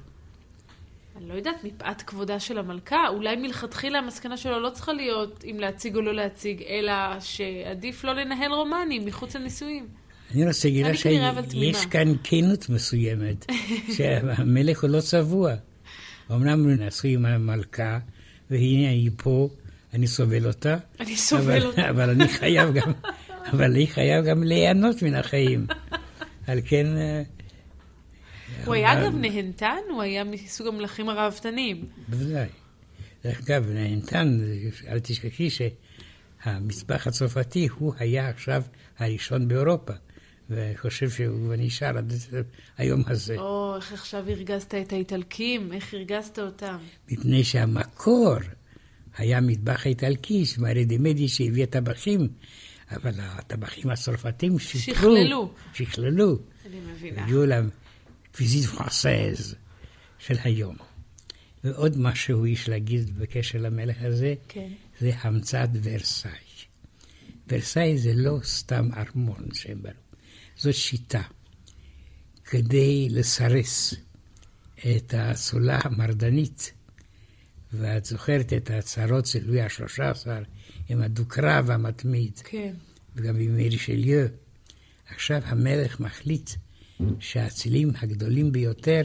[1.28, 5.58] אני לא יודעת, מפאת כבודה של המלכה, אולי מלכתחילה המסקנה שלו לא צריכה להיות אם
[5.60, 9.88] להציג או לא להציג, אלא שעדיף לא לנהל רומנים מחוץ לנישואים.
[10.36, 10.98] אני רוצה להגיד לך.
[11.52, 13.46] שיש כאן כנות מסוימת,
[13.98, 15.54] שהמלך הוא לא צבוע.
[16.32, 18.00] אמנם הוא נשוי עם המלכה,
[18.52, 19.50] והנה היא פה,
[19.94, 20.78] אני סובל אותה.
[21.00, 21.90] אני סובל אבל- אותה.
[21.90, 22.92] אבל אני חייב גם,
[23.54, 25.68] אבל אני חייב גם ליהנות מן החיים.
[26.48, 27.22] על כן, אה,
[28.66, 31.86] הוא היה אגב נהנתן, הוא היה מסוג המלכים הראוותניים.
[32.08, 32.48] בוודאי.
[33.24, 34.40] דרך אגב, נהנתן,
[34.88, 38.64] אל תשכחי שהמטבח הצרפתי, הוא היה עכשיו
[39.00, 39.94] הראשון באירופה,
[40.50, 42.14] וחושב שהוא נשאר עד
[42.78, 46.78] היום הזה, או, איך עכשיו הרגזת את האיטלקים, איך הרגזת אותם.
[47.12, 48.36] מפני שהמקור
[49.18, 52.28] היה מטבח האיטלקי, שמרי דה מדי שהביא טבחים,
[52.92, 55.52] אבל הטבחים הצרפתים שיפרו, שכללו.
[55.74, 57.24] שכללו, אני מבינה.
[57.24, 57.46] הגיעו
[58.38, 59.56] לקוויזית פרנסז
[60.20, 60.76] של היום.
[61.64, 64.70] ועוד משהו יש להגיד בקשר למלך הזה, כן.
[65.00, 66.32] זה המצאת ורסאי.
[67.48, 70.00] ורסאי זה לא סתם ארמון שהם בנו,
[70.58, 71.22] זאת שיטה.
[72.46, 73.94] כדי לסרס
[74.96, 76.74] את האצולה המרדנית,
[77.74, 80.44] ואת זוכרת את ההצהרות של לואי השלושה עשר
[80.90, 82.74] עם הדו-קרב המתמיד, כן.
[83.16, 84.28] וגם עם רישליו.
[85.08, 86.50] עכשיו המלך מחליט
[87.20, 89.02] שהאצילים הגדולים ביותר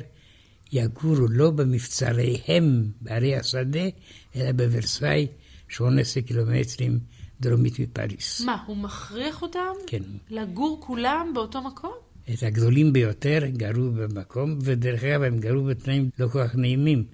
[0.72, 3.88] יגורו לא במבצריהם בערי השדה,
[4.36, 5.26] אלא בוורסאי,
[5.68, 6.98] 18 קילומטרים
[7.40, 8.40] דרומית מפריס.
[8.40, 10.02] מה, הוא מכריח אותם כן.
[10.30, 11.92] לגור כולם באותו מקום?
[12.34, 17.04] את הגדולים ביותר גרו במקום, ודרך אגב הם גרו בתנאים לא כל כך נעימים.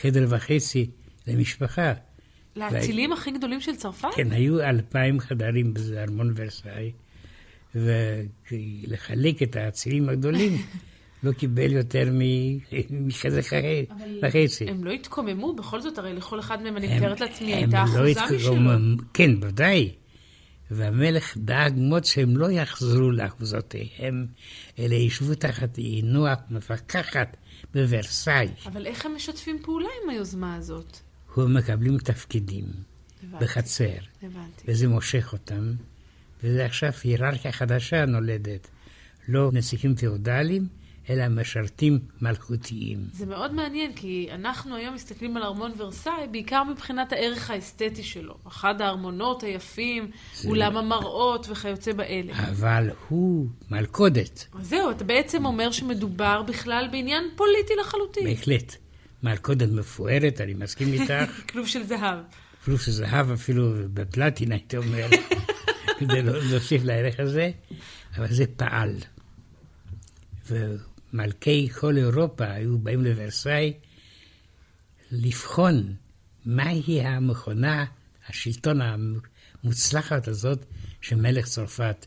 [0.00, 0.90] חדר וחצי
[1.26, 1.92] למשפחה,
[2.56, 4.08] לאצילים הכי גדולים של צרפת?
[4.16, 6.92] כן, היו אלפיים חדרים בארמון ורסאי,
[7.76, 10.56] ולחלק את האצילים הגדולים
[11.22, 12.10] לא קיבל יותר
[12.90, 13.40] מכזה
[14.22, 14.64] וחצי.
[14.68, 15.54] הם לא התקוממו?
[15.54, 18.54] בכל זאת, הרי לכל אחד מהם, אני מתארת לעצמי, הייתה לא אחוזה משלו.
[19.12, 19.92] כן, בוודאי.
[20.70, 24.26] והמלך דאג מאוד שהם לא יחזרו לאחוזותיהם,
[24.78, 27.36] אלא ישבו תחת עינו המפקחת
[27.74, 28.48] בוורסאי.
[28.66, 30.96] אבל איך הם משתפים פעולה עם היוזמה הזאת?
[31.36, 32.64] הם מקבלים תפקידים
[33.22, 33.44] הבנתי.
[33.44, 34.64] בחצר, הבנתי.
[34.68, 35.72] וזה מושך אותם,
[36.42, 38.68] וזה עכשיו היררכיה חדשה נולדת.
[39.28, 40.66] לא נסיכים פאודליים,
[41.10, 42.98] אלא משרתים מלכותיים.
[43.12, 48.34] זה מאוד מעניין, כי אנחנו היום מסתכלים על ארמון ורסאי בעיקר מבחינת הערך האסתטי שלו.
[48.48, 52.32] אחד הארמונות היפים, זה- אולם המראות וכיוצא באלה.
[52.50, 58.24] אבל הוא מלכודת, זהו, אתה בעצם אומר שמדובר בכלל בעניין פוליטי לחלוטין.
[58.24, 58.76] בהחלט.
[59.22, 61.12] מלכודת מפוארת, אני מסכים איתך.
[61.50, 62.18] כלוב של זהב.
[62.64, 65.06] פלוס זהב אפילו בפלטין, הייתי אומר,
[65.98, 67.50] כדי לא להוסיף לערך הזה,
[68.16, 68.94] אבל זה פעל.
[70.46, 73.72] ומלכי כל אירופה היו באים לוורסאי
[75.10, 75.94] לבחון
[76.46, 77.84] מהי המכונה,
[78.28, 80.64] השלטון המוצלחת הזאת
[81.00, 82.06] של מלך צרפת.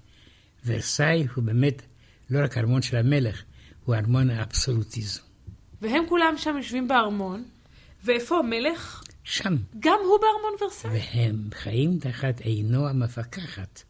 [0.65, 1.81] ורסאי הוא באמת
[2.29, 3.43] לא רק ארמון של המלך,
[3.85, 5.21] הוא ארמון האבסולוטיזם.
[5.81, 7.43] והם כולם שם יושבים בארמון,
[8.03, 9.03] ואיפה המלך?
[9.29, 9.55] שם.
[9.79, 10.89] גם הוא בארמון ורסאי.
[10.89, 13.83] והם חיים תחת עינו המפקחת.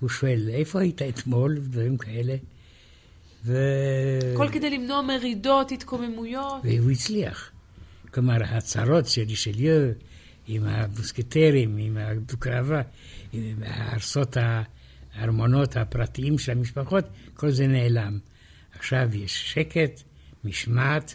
[0.00, 1.58] הוא שואל, איפה היית אתמול?
[1.58, 2.36] ודברים כאלה.
[3.44, 3.58] ו...
[4.34, 6.62] הכל כדי למנוע מרידות, התקוממויות.
[6.64, 7.50] והוא הצליח.
[8.10, 9.82] כלומר, ההצהרות של רישליו
[10.48, 12.82] עם הבוסקטרים, עם הדו-קרבה,
[13.32, 14.36] עם ההרסות
[15.14, 18.18] הארמונות הפרטיים של המשפחות, כל זה נעלם.
[18.78, 20.02] עכשיו יש שקט,
[20.44, 21.14] משמעת,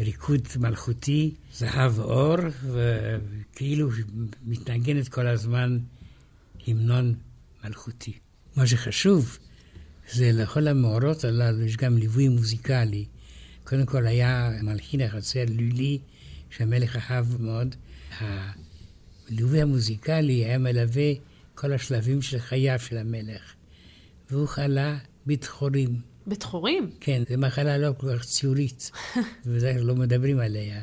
[0.00, 3.88] ריקוד מלכותי, זהב אור, וכאילו
[4.46, 5.78] מתנגנת כל הזמן
[6.66, 7.14] המנון
[7.64, 8.12] מלכותי.
[8.56, 9.38] מה שחשוב
[10.12, 13.04] זה לכל המאורות הללו יש גם ליווי מוזיקלי.
[13.64, 15.98] קודם כל היה מלחין החצר לולי,
[16.50, 17.74] שהמלך אהב מאוד.
[18.18, 21.12] הליווי המוזיקלי היה מלווה
[21.54, 23.54] כל השלבים של חייו של המלך.
[24.30, 24.98] והוא חלה
[26.26, 26.84] בדחורים.
[26.84, 26.90] בדחורים?
[27.00, 28.90] כן, זו מחלה לא כל כך ציורית,
[29.44, 30.82] כלל לא מדברים עליה.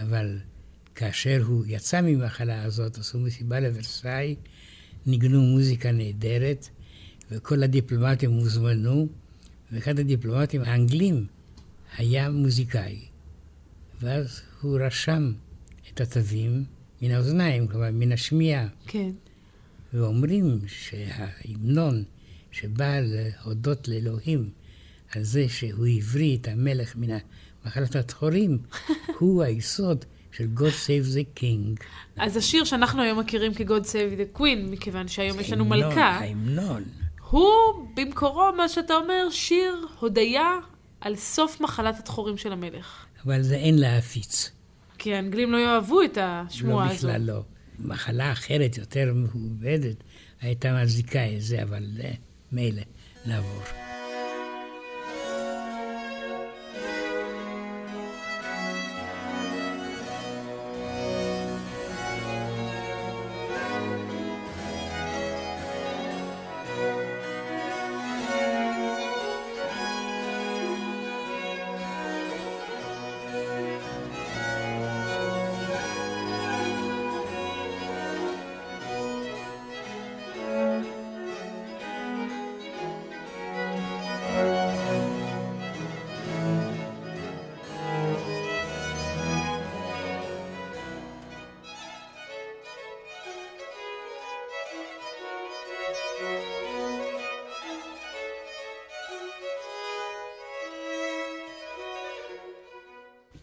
[0.00, 0.38] אבל
[0.94, 4.36] כאשר הוא יצא ממחלה הזאת, עשו מסיבה לוורסאי,
[5.06, 6.68] ניגנו מוזיקה נהדרת,
[7.30, 9.08] וכל הדיפלומטים הוזמנו,
[9.72, 11.26] ואחד הדיפלומטים האנגלים
[11.96, 13.00] היה מוזיקאי.
[14.00, 15.32] ואז הוא רשם
[15.92, 16.64] את התווים
[17.02, 18.66] מן האוזניים, כלומר מן השמיעה.
[18.86, 19.10] כן.
[19.92, 22.04] ואומרים שההמנון
[22.50, 24.50] שבא להודות לאלוהים
[25.14, 27.18] על זה שהוא הבריא את המלך מן
[27.66, 28.58] מחלת הדחורים,
[29.18, 31.82] הוא היסוד של God Save the King.
[32.16, 36.84] אז השיר שאנחנו היום מכירים כ-God Save the Queen, מכיוון שהיום יש לנו מלכה, ההמנון.
[37.30, 37.50] הוא
[37.96, 40.52] במקורו, מה שאתה אומר, שיר הודיה
[41.00, 43.06] על סוף מחלת הדחורים של המלך.
[43.24, 44.50] אבל זה אין להפיץ.
[44.98, 47.08] כי האנגלים לא יאהבו את השמועה לא הזו.
[47.08, 47.42] בכלל לא.
[47.78, 49.96] מחלה אחרת, יותר מעובדת,
[50.40, 51.84] הייתה מזיקה את זה, אבל
[52.50, 52.86] meile
[53.26, 53.87] na bhór.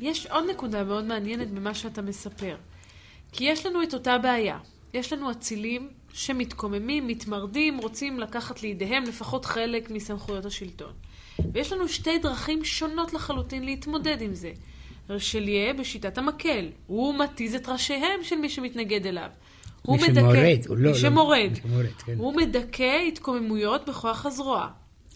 [0.06, 2.56] יש עוד נקודה מאוד מעניינת במה שאתה מספר.
[3.32, 4.58] כי יש לנו את אותה בעיה.
[4.94, 10.92] יש לנו אצילים שמתקוממים, מתמרדים, רוצים לקחת לידיהם לפחות חלק מסמכויות השלטון.
[11.54, 14.52] ויש לנו שתי דרכים שונות לחלוטין להתמודד עם זה.
[15.10, 19.30] רשליה בשיטת המקל, הוא מתיז את ראשיהם של מי שמתנגד אליו.
[19.82, 20.84] הוא מי מדכא- שמורד, הוא לא...
[20.84, 21.50] מי לא- שמורד.
[21.52, 22.16] מי שמורד, כן.
[22.18, 24.68] הוא מדכא התקוממויות בכוח הזרוע.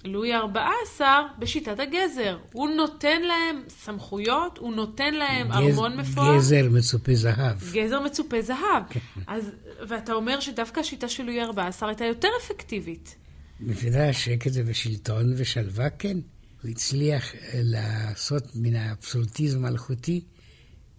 [0.05, 1.01] לואי ה-14
[1.39, 2.37] בשיטת הגזר.
[2.53, 6.35] הוא נותן להם סמכויות, הוא נותן להם גז- ארמון מפואר.
[6.37, 7.57] גזר מצופה זהב.
[7.73, 8.83] גזר מצופה זהב.
[8.89, 8.99] כן.
[9.27, 9.51] אז,
[9.87, 13.15] ואתה אומר שדווקא השיטה של לואי ה-14 הייתה יותר אפקטיבית.
[13.59, 16.17] בוודאי שקט ושלטון ושלווה, כן.
[16.63, 20.21] הוא הצליח אה, לעשות מן האבסולוטיזם המלכותי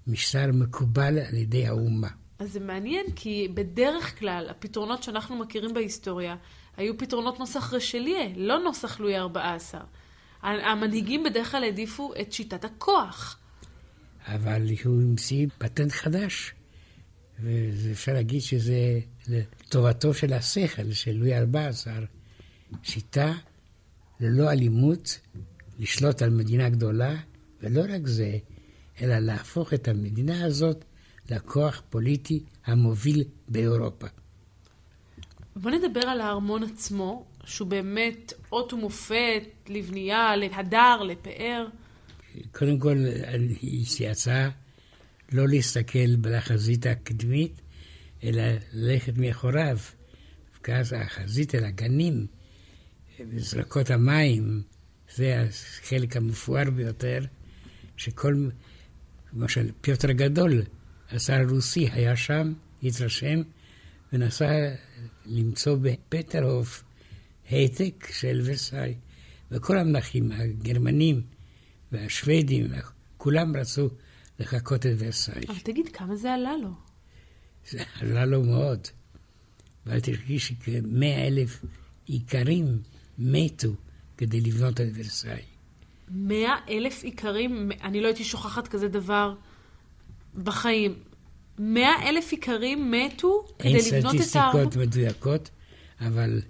[0.07, 2.09] משטר מקובל על ידי האומה.
[2.39, 6.37] אז זה מעניין, כי בדרך כלל הפתרונות שאנחנו מכירים בהיסטוריה
[6.81, 9.77] היו פתרונות נוסח רשליה, לא נוסח לואי ה-14.
[10.43, 13.39] המנהיגים בדרך כלל העדיפו את שיטת הכוח.
[14.27, 16.55] אבל הוא המציא פטנט חדש,
[17.41, 21.89] ואפשר להגיד שזה לטובתו של השכל של לואי ה-14,
[22.83, 23.33] שיטה
[24.21, 25.19] ללא אלימות
[25.79, 27.17] לשלוט על מדינה גדולה,
[27.63, 28.39] ולא רק זה,
[29.03, 30.85] אלא להפוך את המדינה הזאת
[31.31, 34.07] לכוח פוליטי המוביל באירופה.
[35.57, 41.67] בוא נדבר על הארמון עצמו, שהוא באמת אות ומופת לבנייה, להדר, לפאר.
[42.53, 42.97] קודם כל,
[43.63, 44.51] יש לי הצעה
[45.33, 47.61] לא להסתכל בחזית הקדמית,
[48.25, 49.79] אלא ללכת מאחוריו.
[50.71, 52.27] ואז החזית אל הגנים,
[53.21, 54.63] מזרקות המים,
[55.15, 57.19] זה החלק המפואר ביותר,
[57.97, 58.49] שכל,
[59.33, 60.63] למשל, פיוטר הגדול,
[61.11, 63.43] השר הרוסי, היה שם, התרשם,
[64.13, 64.75] ונסע
[65.31, 66.85] למצוא בפטרהוף
[67.51, 68.95] העתק של ורסאי.
[69.51, 71.23] וכל המלכים, הגרמנים
[71.93, 72.67] והשוודים,
[73.17, 73.89] כולם רצו
[74.39, 75.43] לחקות את ורסאי.
[75.49, 76.71] אבל תגיד, כמה זה עלה לו?
[77.69, 78.81] זה עלה לו מאוד.
[79.87, 81.65] ואל תרגישי שכמאה אלף
[82.09, 82.79] איכרים
[83.19, 83.69] מתו
[84.17, 85.43] כדי לבנות את ורסאי.
[86.09, 87.71] מאה אלף איכרים?
[87.83, 89.35] אני לא הייתי שוכחת כזה דבר
[90.35, 90.95] בחיים.
[91.63, 94.61] מאה אלף איכרים מתו כדי לבנות את הארמון?
[94.61, 95.51] אין סטטיסטיקות מדויקות,
[96.01, 96.41] אבל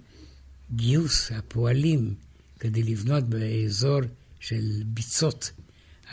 [0.71, 2.13] גיוס הפועלים
[2.59, 3.99] כדי לבנות באזור
[4.39, 5.51] של ביצות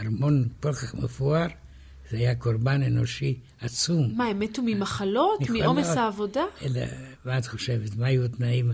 [0.00, 1.46] ארמון כל כך מפואר,
[2.10, 4.12] זה היה קורבן אנושי עצום.
[4.16, 5.50] מה, הם מתו ממחלות?
[5.50, 6.44] מעומס העבודה?
[6.62, 6.80] אלא,
[7.24, 7.96] מה את חושבת?
[7.96, 8.72] מה היו התנאים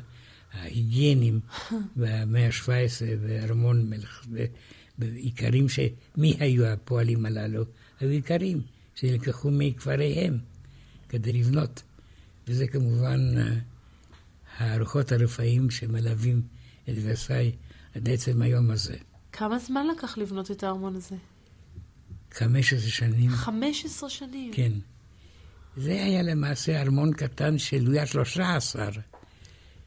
[0.53, 1.41] ההיגייניים
[1.97, 4.27] במאה ה-17 בארמון מלך,
[4.99, 5.79] בעיקרים ש...
[6.17, 7.65] מי היו הפועלים הללו?
[8.01, 8.61] היו עיקרים
[8.95, 10.39] שנלקחו מכפריהם
[11.09, 11.83] כדי לבנות.
[12.49, 13.57] וזה כמובן אה,
[14.59, 16.43] הארוחות הרפאים שמלווים
[16.89, 17.53] את ורסאי
[17.95, 18.97] עד עצם היום הזה.
[19.33, 21.17] כמה זמן לקח לבנות את הארמון הזה?
[22.33, 23.31] 15 שנים.
[23.31, 24.53] 15 שנים?
[24.55, 24.73] כן.
[25.77, 28.99] זה היה למעשה ארמון קטן של לואי ה-13,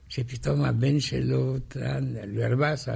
[0.10, 1.56] שפתאום הבן שלו,
[2.28, 2.88] לואי ה-14,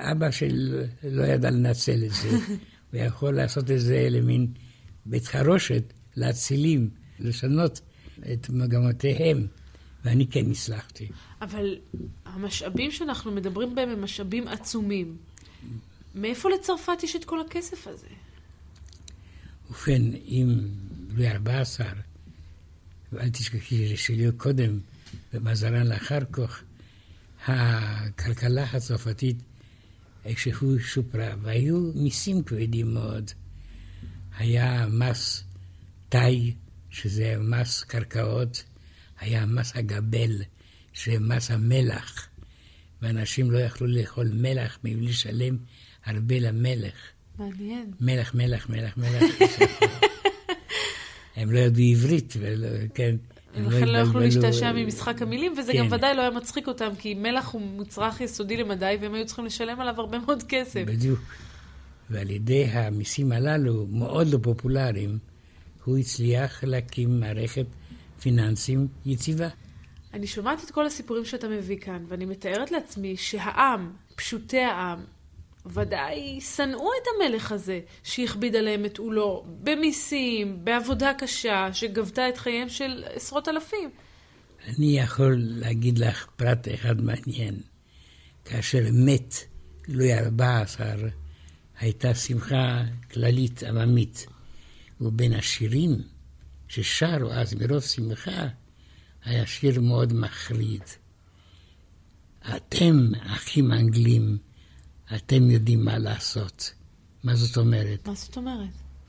[0.00, 2.38] אבא שלו לא ידע לנצל את זה,
[2.92, 4.52] ויכול לעשות את זה למין
[5.06, 7.80] בית חרושת לאצילים, לשנות
[8.32, 9.46] את מגמותיהם,
[10.04, 11.08] ואני כן הצלחתי.
[11.42, 11.78] אבל
[12.24, 15.16] המשאבים שאנחנו מדברים בהם הם משאבים עצומים.
[16.14, 18.06] מאיפה לצרפת יש את כל הכסף הזה?
[19.70, 20.68] ובכן, אם
[21.10, 21.86] לואי 14,
[23.12, 24.78] ואל תשכחי שלי קודם,
[25.34, 26.62] ומזרן לאחר כך,
[27.46, 29.36] הכלכלה הצרפתית
[30.24, 33.30] איכשהו שופרה, והיו מיסים כבדים מאוד.
[34.40, 35.44] היה מס
[36.08, 36.54] תאי,
[36.90, 38.64] שזה מס קרקעות,
[39.20, 40.42] היה מס הגבל,
[40.92, 42.28] שזה מס המלח,
[43.02, 45.56] ואנשים לא יכלו לאכול מלח מבלי לשלם
[46.04, 46.94] הרבה למלך.
[47.38, 47.90] מעניין.
[48.00, 49.30] מלח, מלח, מלח, מלח.
[51.36, 53.16] הם לא ידעו עברית, ולא, כן.
[53.54, 55.94] הם לכן לא יכלו להשתעשע ממשחק המילים, וזה גם כן.
[55.94, 59.80] ודאי לא היה מצחיק אותם, כי מלח הוא מצרך יסודי למדי, והם היו צריכים לשלם
[59.80, 60.82] עליו הרבה מאוד כסף.
[60.86, 61.20] בדיוק.
[62.10, 65.18] ועל ידי המיסים הללו, מאוד לא פופולריים,
[65.84, 67.66] הוא הצליח להקים מערכת
[68.20, 69.48] פיננסים יציבה.
[70.14, 75.04] אני שומעת את כל הסיפורים שאתה מביא כאן, ואני מתארת לעצמי שהעם, פשוטי העם,
[75.66, 82.68] ודאי שנאו את המלך הזה, שהכביד עליהם את עולו, במיסים, בעבודה קשה, שגבתה את חייהם
[82.68, 83.90] של עשרות אלפים.
[84.68, 87.60] אני יכול להגיד לך פרט אחד מעניין.
[88.44, 89.34] כאשר מת
[89.88, 90.80] לואי ה-14,
[91.80, 94.26] הייתה שמחה כללית עממית.
[95.00, 96.02] ובין השירים
[96.68, 98.48] ששרו אז מרוב שמחה,
[99.24, 100.82] היה שיר מאוד מחריד.
[102.56, 104.38] אתם, אחים אנגלים,
[105.16, 106.72] אתם יודעים מה לעשות.
[107.24, 108.08] מה זאת אומרת?
[108.08, 108.68] מה זאת אומרת?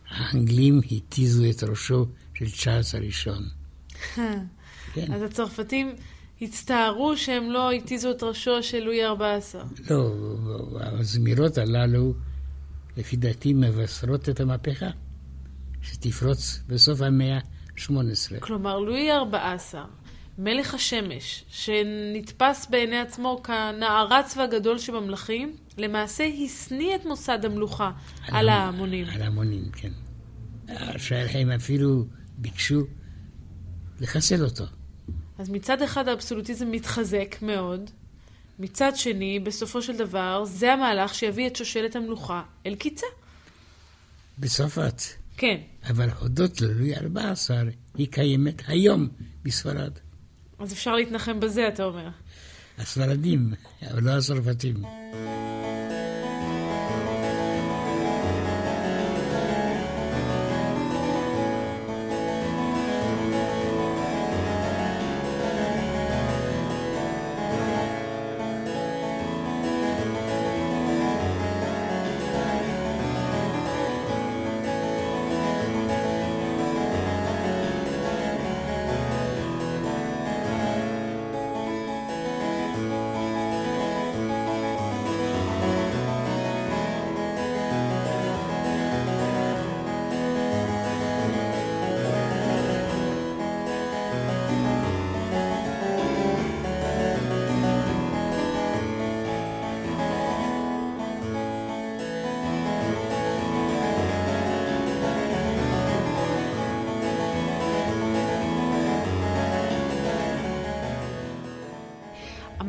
[0.09, 3.49] האנגלים התיזו את ראשו של צ'ארלס הראשון.
[4.93, 5.13] כן.
[5.13, 5.95] אז הצרפתים
[6.41, 9.89] הצטערו שהם לא התיזו את ראשו של לואי ה-14.
[9.89, 10.15] לא,
[10.82, 12.13] הזמירות הללו,
[12.98, 14.89] לפי דעתי, מבשרות את המהפכה,
[15.82, 18.39] שתפרוץ בסוף המאה ה-18.
[18.39, 19.76] כלומר, לואי ה-14
[20.38, 27.92] מלך השמש, שנתפס בעיני עצמו כנערץ והגדול שבמלכים, למעשה השניא את מוסד המלוכה
[28.28, 29.06] על, על ההמונים.
[29.10, 29.92] על ההמונים, כן.
[30.98, 32.06] שהם אפילו
[32.38, 32.82] ביקשו
[34.00, 34.64] לחסל אותו.
[35.38, 37.89] אז מצד אחד האבסולוטיזם מתחזק מאוד,
[38.62, 43.05] מצד שני, בסופו של דבר, זה המהלך שיביא את שושלת המלוכה אל קיצה.
[44.39, 45.01] בצרפת
[45.38, 45.57] כן.
[45.89, 47.49] אבל הודות ללואי ה-14,
[47.95, 49.07] היא קיימת היום
[49.43, 49.91] בספרד.
[50.59, 52.09] אז אפשר להתנחם בזה, אתה אומר.
[52.78, 53.53] הספרדים,
[53.91, 54.84] אבל לא הצרפתים.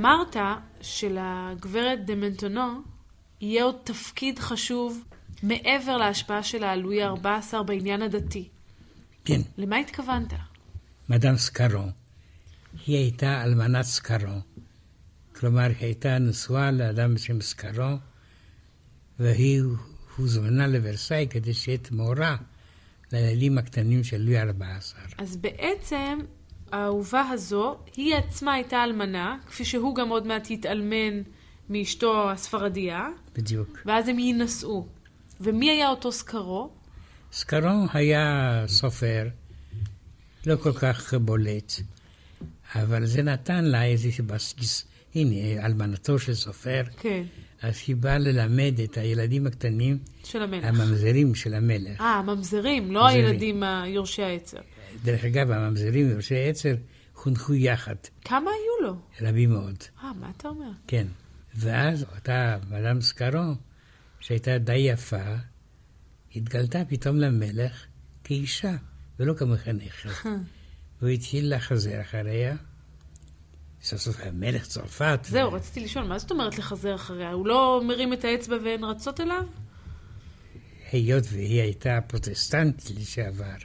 [0.03, 0.37] אמרת
[0.81, 2.83] שלגברת דה מנטונו
[3.41, 5.05] יהיה עוד תפקיד חשוב
[5.43, 8.49] מעבר להשפעה שלה על לואי ה-14 בעניין הדתי.
[9.25, 10.33] כן, למה התכוונת?
[11.09, 11.85] מדאם סקארו.
[12.87, 14.41] היא הייתה אלמנת סקארו.
[15.37, 17.97] כלומר, היא הייתה נשואה לאדם בשם סקארו,
[19.19, 19.63] והיא
[20.17, 22.37] הוזמנה לוורסאי כדי שיהיה מורה
[23.13, 25.15] לילדים הקטנים של לואי ה-14.
[25.19, 26.19] אז בעצם
[26.73, 31.23] האהובה הזו, היא עצמה הייתה אלמנה, כפי שהוא גם עוד מעט יתאלמן
[31.71, 33.79] מאשתו הספרדיה, בדיוק.
[33.87, 34.87] ואז הם יינשאו.
[35.41, 36.71] ומי היה אותו סקרו?
[37.33, 39.29] סקארו היה סופר,
[40.47, 41.73] לא כל כך בולט,
[42.75, 44.87] אבל זה נתן לה איזשהו בסיס.
[45.15, 47.23] הנה, אלמנתו של סופר, כן,
[47.63, 50.65] אז היא באה ללמד את הילדים הקטנים, של המלך.
[50.65, 52.01] הממזרים של המלך.
[52.01, 53.27] אה, הממזרים, לא ממזרים.
[53.27, 54.59] הילדים יורשי העצר.
[55.05, 56.75] דרך אגב, הממזרים ויורשי עצר
[57.15, 57.95] חונכו יחד,
[58.25, 58.97] כמה היו לו?
[59.21, 60.71] רבים מאוד, אה, מה אתה אומר?
[60.87, 61.07] כן.
[61.55, 63.55] ואז אותה מדאם סקארו,
[64.21, 65.35] שהייתה די יפה,
[66.37, 67.87] התגלתה פתאום למלך
[68.25, 68.77] כאישה,
[69.19, 70.11] ולא כמחנכת.
[71.01, 72.57] והוא התחיל לחזר אחריה.
[73.83, 75.21] סוף סוף המלך צרפת.
[75.29, 77.33] זהו, רציתי לשאול, מה זאת אומרת לחזר אחריה?
[77.33, 79.43] הוא לא מרים את האצבע והן רצות אליו?
[80.93, 83.57] היות והיא הייתה פרוטסטנטית לשעבר,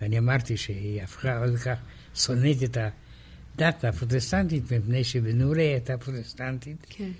[0.00, 1.78] ואני אמרתי שהיא הפכה עוד כך
[2.14, 7.10] שונאת את הדת הפרוטסטנטית, מפני שבנורי הייתה פרוטסטנטית, כן.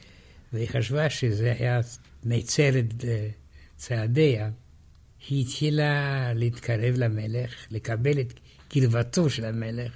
[0.52, 1.80] והיא חשבה שזה היה
[2.24, 3.28] מצר את אה,
[3.76, 4.50] צעדיה.
[5.28, 8.32] היא התחילה להתקרב למלך, לקבל את
[8.68, 9.92] קרבתו של המלך,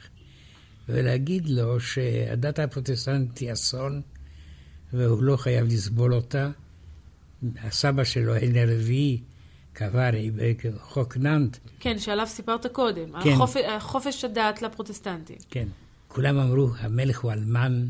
[0.89, 4.03] ולהגיד לו שהדת הפרוטסטנטית היא אסון,
[4.93, 6.51] והוא לא חייב לסבול אותה.
[7.63, 9.23] הסבא שלו, הנה הרביעי,
[9.73, 13.23] קבע הרי בחוק נאנט, כן, שעליו סיפרת קודם.
[13.23, 13.31] כן.
[13.33, 13.57] החופ...
[13.79, 15.37] חופש הדת לפרוטסטנטים.
[15.51, 15.69] כן.
[16.09, 17.87] כולם אמרו, המלך הוא אלמן,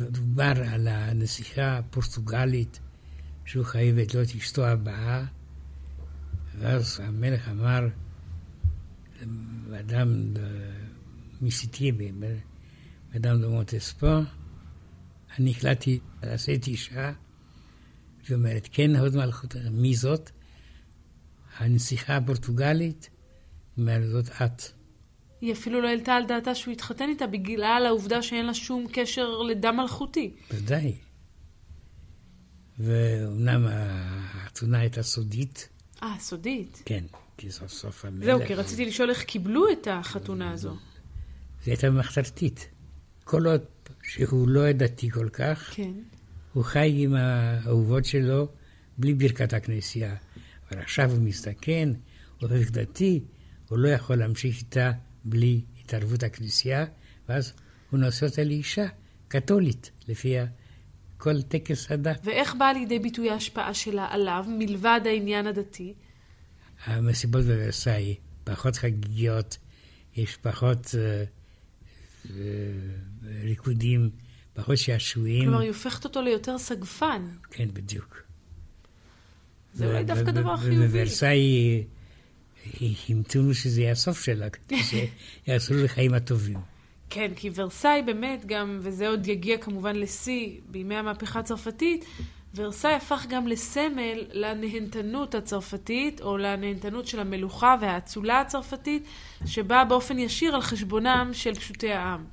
[0.00, 2.80] ודובר על הנסיכה הפורטוגלית,
[3.44, 5.24] שהוא חייבת להיות אשתו הבאה,
[6.58, 7.88] ואז המלך אמר,
[9.80, 10.34] אדם
[11.40, 12.12] מסיטיבי,
[13.16, 14.06] אדם דמוטספו,
[15.38, 17.12] אני החלטתי לשאת אישה,
[18.28, 20.30] היא אומרת, כן, הוד מלכות, מי זאת?
[21.58, 23.10] הנסיכה הפורטוגלית,
[23.78, 24.62] אומרת, זאת את.
[25.40, 29.42] היא אפילו לא העלתה על דעתה שהוא התחתן איתה בגלל העובדה שאין לה שום קשר
[29.42, 30.34] לדם מלכותי.
[30.50, 30.94] ודאי.
[32.78, 35.68] ואומנם החתונה הייתה סודית,
[36.02, 36.82] אה, סודית.
[36.84, 37.04] כן,
[37.36, 38.24] כי סוף סוף המלך...
[38.24, 40.76] זהו, כי רציתי לשאול איך קיבלו את החתונה הזו.
[41.64, 42.68] זו הייתה מחתרתית.
[43.24, 43.60] כל עוד
[44.02, 45.92] שהוא לא דתי כל כך, כן.
[46.52, 48.48] הוא חי עם האהובות שלו
[48.98, 50.16] בלי ברכת הכנסייה.
[50.70, 51.92] אבל עכשיו הוא מזדקן,
[52.40, 53.20] הוא הופך דתי,
[53.68, 54.92] הוא לא יכול להמשיך איתה
[55.24, 56.84] בלי התערבות הכנסייה,
[57.28, 57.52] ואז
[57.90, 58.86] הוא נושא אותה לאישה
[59.28, 60.36] קתולית, לפי
[61.18, 62.20] כל טקס הדת.
[62.24, 65.94] ואיך באה לידי ביטוי ההשפעה שלה עליו, מלבד העניין הדתי?
[66.84, 69.58] המסיבות בוורסאי פחות חגיגיות,
[70.16, 71.24] יש פחות אה,
[72.30, 72.34] אה,
[73.42, 74.10] ריקודים,
[74.54, 75.44] פחות שעשועים.
[75.44, 77.26] כלומר, היא הופכת אותו ליותר סגפן.
[77.50, 78.22] כן, בדיוק.
[79.74, 80.86] זה אולי דווקא דבר חיובי.
[80.86, 81.84] ובוורסאי
[83.08, 84.76] המתינו שזה יהיה הסוף שלה, כדי
[85.46, 86.58] שיעשו לחיים הטובים.
[87.10, 92.04] כן, כי ורסאי באמת גם, וזה עוד יגיע כמובן לשיא בימי המהפכה הצרפתית,
[92.54, 99.04] ורסאי הפך גם לסמל לנהנתנות הצרפתית, או לנהנתנות של המלוכה והאצולה הצרפתית,
[99.46, 102.24] שבאה באופן ישיר על חשבונם של פשוטי העם.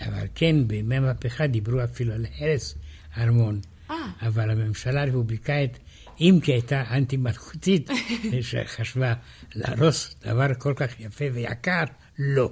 [0.00, 2.74] אבל כן, בימי המהפכה דיברו אפילו על הרס
[3.14, 3.60] הארמון.
[3.90, 5.78] אה, אבל הממשלה הרפובליקאית
[6.20, 7.90] אם כי הייתה אנטי-מלכותית,
[8.40, 9.14] שחשבה
[9.54, 11.84] להרוס דבר כל כך יפה ויקר,
[12.18, 12.50] לא.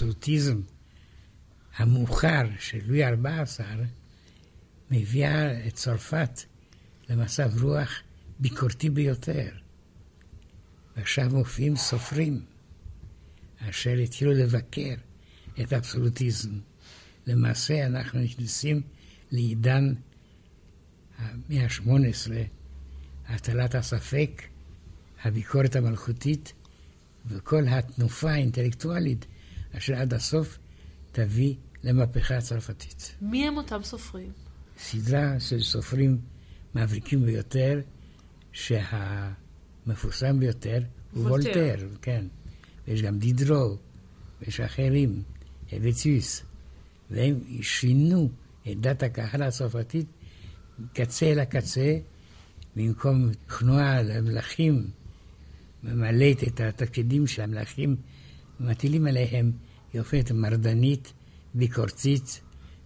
[0.00, 0.60] האבסולוטיזם
[1.76, 3.60] המאוחר של לואי ה-14
[4.90, 6.40] מביאה את צרפת
[7.08, 8.02] למצב רוח
[8.38, 9.48] ביקורתי ביותר.
[10.96, 12.42] ועכשיו מופיעים סופרים
[13.58, 14.94] אשר התחילו לבקר
[15.60, 16.50] את האבסולוטיזם.
[17.26, 18.82] למעשה אנחנו נכנסים
[19.30, 19.94] לעידן
[21.18, 22.30] המאה ה-18,
[23.26, 24.42] הטלת הספק,
[25.22, 26.52] הביקורת המלכותית
[27.26, 29.26] וכל התנופה האינטלקטואלית
[29.78, 30.58] אשר עד הסוף
[31.12, 33.16] תביא למהפכה הצרפתית.
[33.20, 34.32] מי הם אותם סופרים?
[34.78, 36.18] סדרה של סופרים
[36.74, 37.80] מבריקים ביותר,
[38.52, 42.26] שהמפורסם ביותר הוא וולטר, כן.
[42.88, 43.76] ויש גם דידרו,
[44.40, 45.22] ויש אחרים,
[45.72, 46.42] וציוס.
[47.10, 48.30] והם שינו
[48.70, 50.06] את דת הקהל הצרפתית
[50.92, 51.98] קצה אל הקצה,
[52.76, 54.90] במקום תנועה למלכים
[55.82, 57.96] ממלאת את התפקידים של המלכים,
[58.60, 59.52] מטילים עליהם,
[59.92, 61.12] היא הופכת מרדנית,
[61.54, 62.40] ביקורתית,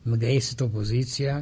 [0.07, 1.41] מגייסת אופוזיציה,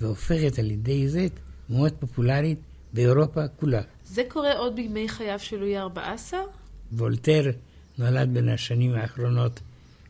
[0.00, 1.26] והופכת על ידי זה
[1.70, 2.58] מאוד פופולרית
[2.92, 3.82] באירופה כולה.
[4.04, 6.34] זה קורה עוד בימי חייו של לואי ה-14?
[6.92, 7.50] וולטר
[7.98, 9.60] נולד בין השנים האחרונות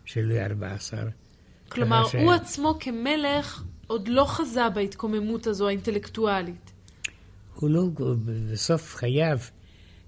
[0.04, 0.94] של לואי ה-14.
[1.68, 2.14] כלומר, ש...
[2.14, 6.72] הוא עצמו כמלך עוד לא חזה בהתקוממות הזו האינטלקטואלית.
[7.54, 7.84] הוא לא,
[8.52, 9.38] בסוף חייו,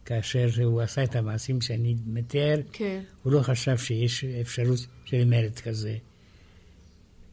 [0.04, 3.00] כאשר הוא עשה את המעשים שאני מתאר, כן.
[3.22, 5.96] הוא לא חשב שיש אפשרות של מרד כזה.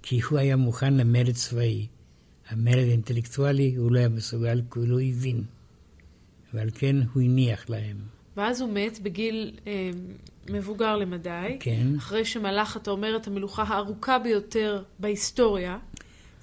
[0.02, 1.88] כי הוא היה מוכן למרד צבאי.
[2.50, 5.44] המרד האינטלקטואלי הוא לא היה מסוגל, כי הוא לא הבין.
[6.54, 7.98] ועל כן הוא הניח להם.
[8.38, 9.90] ואז הוא מת בגיל אה,
[10.50, 11.58] מבוגר למדי.
[11.60, 11.88] כן.
[11.98, 15.78] אחרי שמלך, אתה אומר, את המלוכה הארוכה ביותר בהיסטוריה.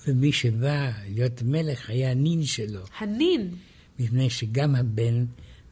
[0.07, 2.81] ומי שבא להיות מלך היה הנין שלו.
[2.99, 3.51] הנין?
[3.99, 5.25] מפני שגם הבן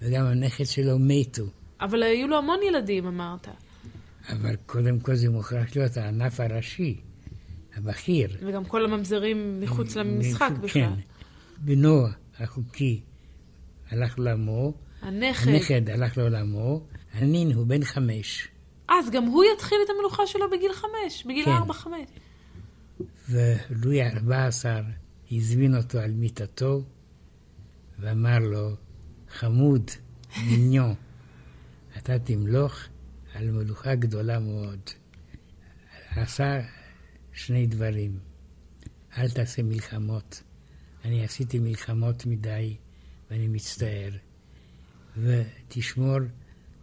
[0.03, 1.44] וגם הנכד שלו מתו.
[1.80, 3.48] אבל היו לו המון ילדים, אמרת.
[4.28, 7.00] אבל קודם כל זה מוכרח להיות הענף הראשי,
[7.76, 8.36] הבכיר.
[8.40, 10.82] וגם כל הממזרים מחוץ למשחק בכלל.
[10.82, 10.92] כן.
[11.59, 12.07] בנו
[12.38, 13.00] החוקי
[13.90, 15.48] הלך לעולמו, הנכד.
[15.48, 16.82] הנכד הלך לעולמו,
[17.12, 18.48] הנין הוא בן חמש.
[18.88, 21.50] אז גם הוא יתחיל את המלוכה שלו בגיל חמש, בגיל כן.
[21.50, 22.09] ארבע-חמש.
[23.30, 24.64] ולואי ה-14
[25.32, 26.82] הזמין אותו על מיטתו
[27.98, 28.70] ואמר לו,
[29.32, 29.90] חמוד,
[30.46, 30.94] מיניון,
[31.96, 32.78] אתה תמלוך
[33.34, 34.80] על מלוכה גדולה מאוד.
[36.16, 36.60] עשה
[37.32, 38.18] שני דברים.
[39.18, 40.42] אל תעשה מלחמות.
[41.04, 42.76] אני עשיתי מלחמות מדי,
[43.30, 44.10] ואני מצטער.
[45.16, 46.18] ותשמור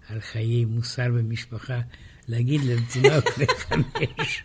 [0.09, 1.79] על חיי מוסר במשפחה,
[2.27, 4.43] להגיד לתינוק לחמש.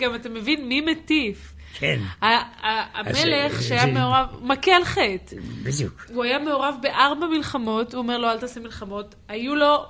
[0.00, 1.54] גם אתה מבין מי מטיף.
[1.74, 2.00] כן.
[2.20, 5.36] המלך אז, שהיה מעורב, מכה על חטא.
[5.62, 6.06] בדיוק.
[6.14, 9.14] הוא היה מעורב בארבע מלחמות, הוא אומר לו אל תעשה מלחמות.
[9.28, 9.86] היו לו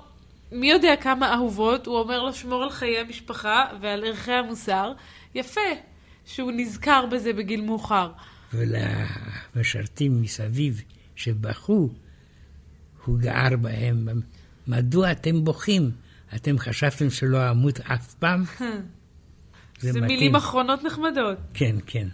[0.51, 4.93] מי יודע כמה אהובות, הוא אומר לו שמור על חיי המשפחה ועל ערכי המוסר.
[5.35, 5.61] יפה
[6.25, 8.11] שהוא נזכר בזה בגיל מאוחר.
[8.53, 10.81] ולמשרתים מסביב
[11.15, 11.89] שבכו,
[13.05, 14.07] הוא גער בהם.
[14.67, 15.91] מדוע אתם בוכים?
[16.35, 18.43] אתם חשבתם שלא אמות אף פעם?
[19.81, 20.05] זה מתאים.
[20.05, 21.37] מילים אחרונות נחמדות.
[21.53, 22.07] כן, כן,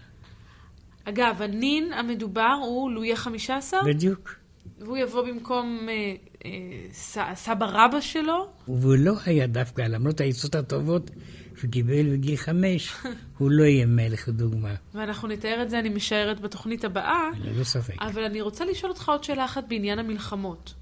[1.09, 4.35] אגב, הנין המדובר הוא לואי ה-15, בדיוק.
[4.79, 6.15] והוא יבוא במקום אה,
[6.45, 6.51] אה,
[6.91, 8.47] ס, סבא רבא שלו.
[8.67, 11.11] והוא לא היה דווקא, למרות העצות הטובות
[11.57, 12.93] שהוא קיבל בגיל חמש,
[13.37, 17.29] הוא לא יהיה מלך לדוגמה, ואנחנו נתאר את זה, אני משערת, בתוכנית הבאה.
[17.43, 18.01] ללא ספק.
[18.01, 20.73] אבל אני רוצה לשאול אותך עוד שאלה אחת בעניין המלחמות.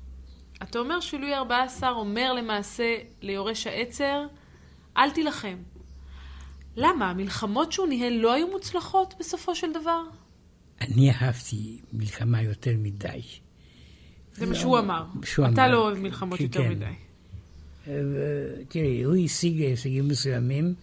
[0.64, 4.26] אתה אומר שלואי ה-14 אומר למעשה ליורש העצר,
[4.98, 5.56] אל תילחם.
[6.76, 7.10] למה?
[7.10, 10.04] המלחמות שהוא ניהל לא היו מוצלחות בסופו של דבר?
[10.82, 13.22] אני אהבתי מלחמה יותר מדי.
[14.34, 15.06] זה מה לא, שהוא אמר.
[15.24, 15.72] שהוא אתה אמר.
[15.72, 16.70] לא אוהב מלחמות כן, יותר כן.
[16.72, 16.86] מדי.
[18.70, 20.74] תראי, הוא השיג הישגים מסוימים,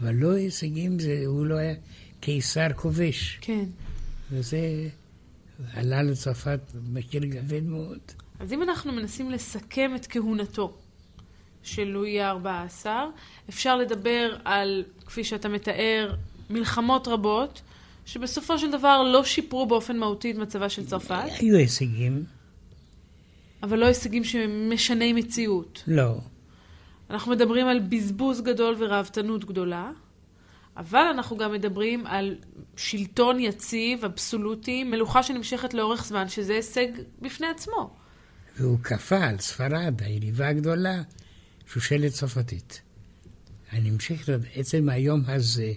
[0.00, 1.74] אבל לא הישגים, זה, הוא לא היה
[2.20, 3.38] קיסר כובש.
[3.40, 3.64] כן.
[4.30, 4.88] וזה
[5.74, 8.00] עלה לצרפת במחיר כבד מאוד.
[8.40, 10.76] אז אם אנחנו מנסים לסכם את כהונתו
[11.62, 12.86] של לואי ה-14,
[13.48, 16.14] אפשר לדבר על, כפי שאתה מתאר,
[16.50, 17.62] מלחמות רבות,
[18.06, 21.24] שבסופו של דבר לא שיפרו באופן מהותי את מצבה של צרפת.
[21.38, 22.24] היו הישגים.
[23.62, 25.82] אבל לא הישגים שמשני מציאות.
[25.86, 26.18] לא.
[27.10, 29.90] אנחנו מדברים על בזבוז גדול וראוותנות גדולה,
[30.76, 32.36] אבל אנחנו גם מדברים על
[32.76, 36.86] שלטון יציב, אבסולוטי, מלוכה שנמשכת לאורך זמן, שזה הישג
[37.20, 37.96] בפני עצמו.
[38.56, 41.02] והוא כפה על ספרד, היריבה הגדולה,
[41.72, 42.82] שושלת צרפתית.
[43.74, 45.72] אני אמשיך עד עצם היום הזה.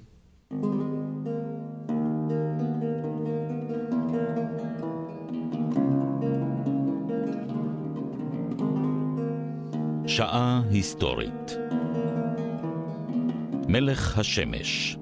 [10.07, 11.57] שעה היסטורית
[13.67, 14.97] מלך השמש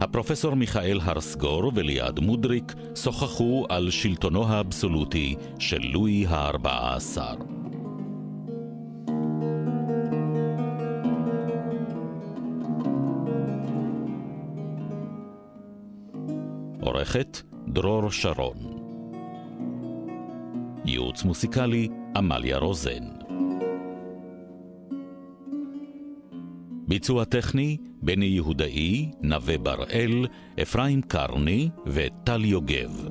[0.00, 7.18] הפרופסור מיכאל הרסגור וליעד מודריק שוחחו על שלטונו האבסולוטי של לואי ה-14.
[17.04, 18.56] עורכת דרור שרון.
[20.84, 23.04] ייעוץ מוסיקלי עמליה רוזן.
[26.88, 30.26] ביצוע טכני בני יהודאי, נווה בראל,
[30.62, 33.08] אפרים קרני וטל יוגב.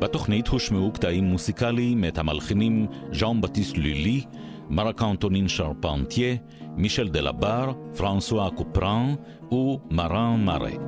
[0.00, 4.24] בתוכנית הושמעו קטעים מוסיקליים את המלחינים ז'אן בטיס לילי,
[4.70, 6.36] מרק אנטונין שרפנטייה,
[6.78, 9.18] Michel Delabarre, François Couperin
[9.50, 10.78] ou Marin Marais.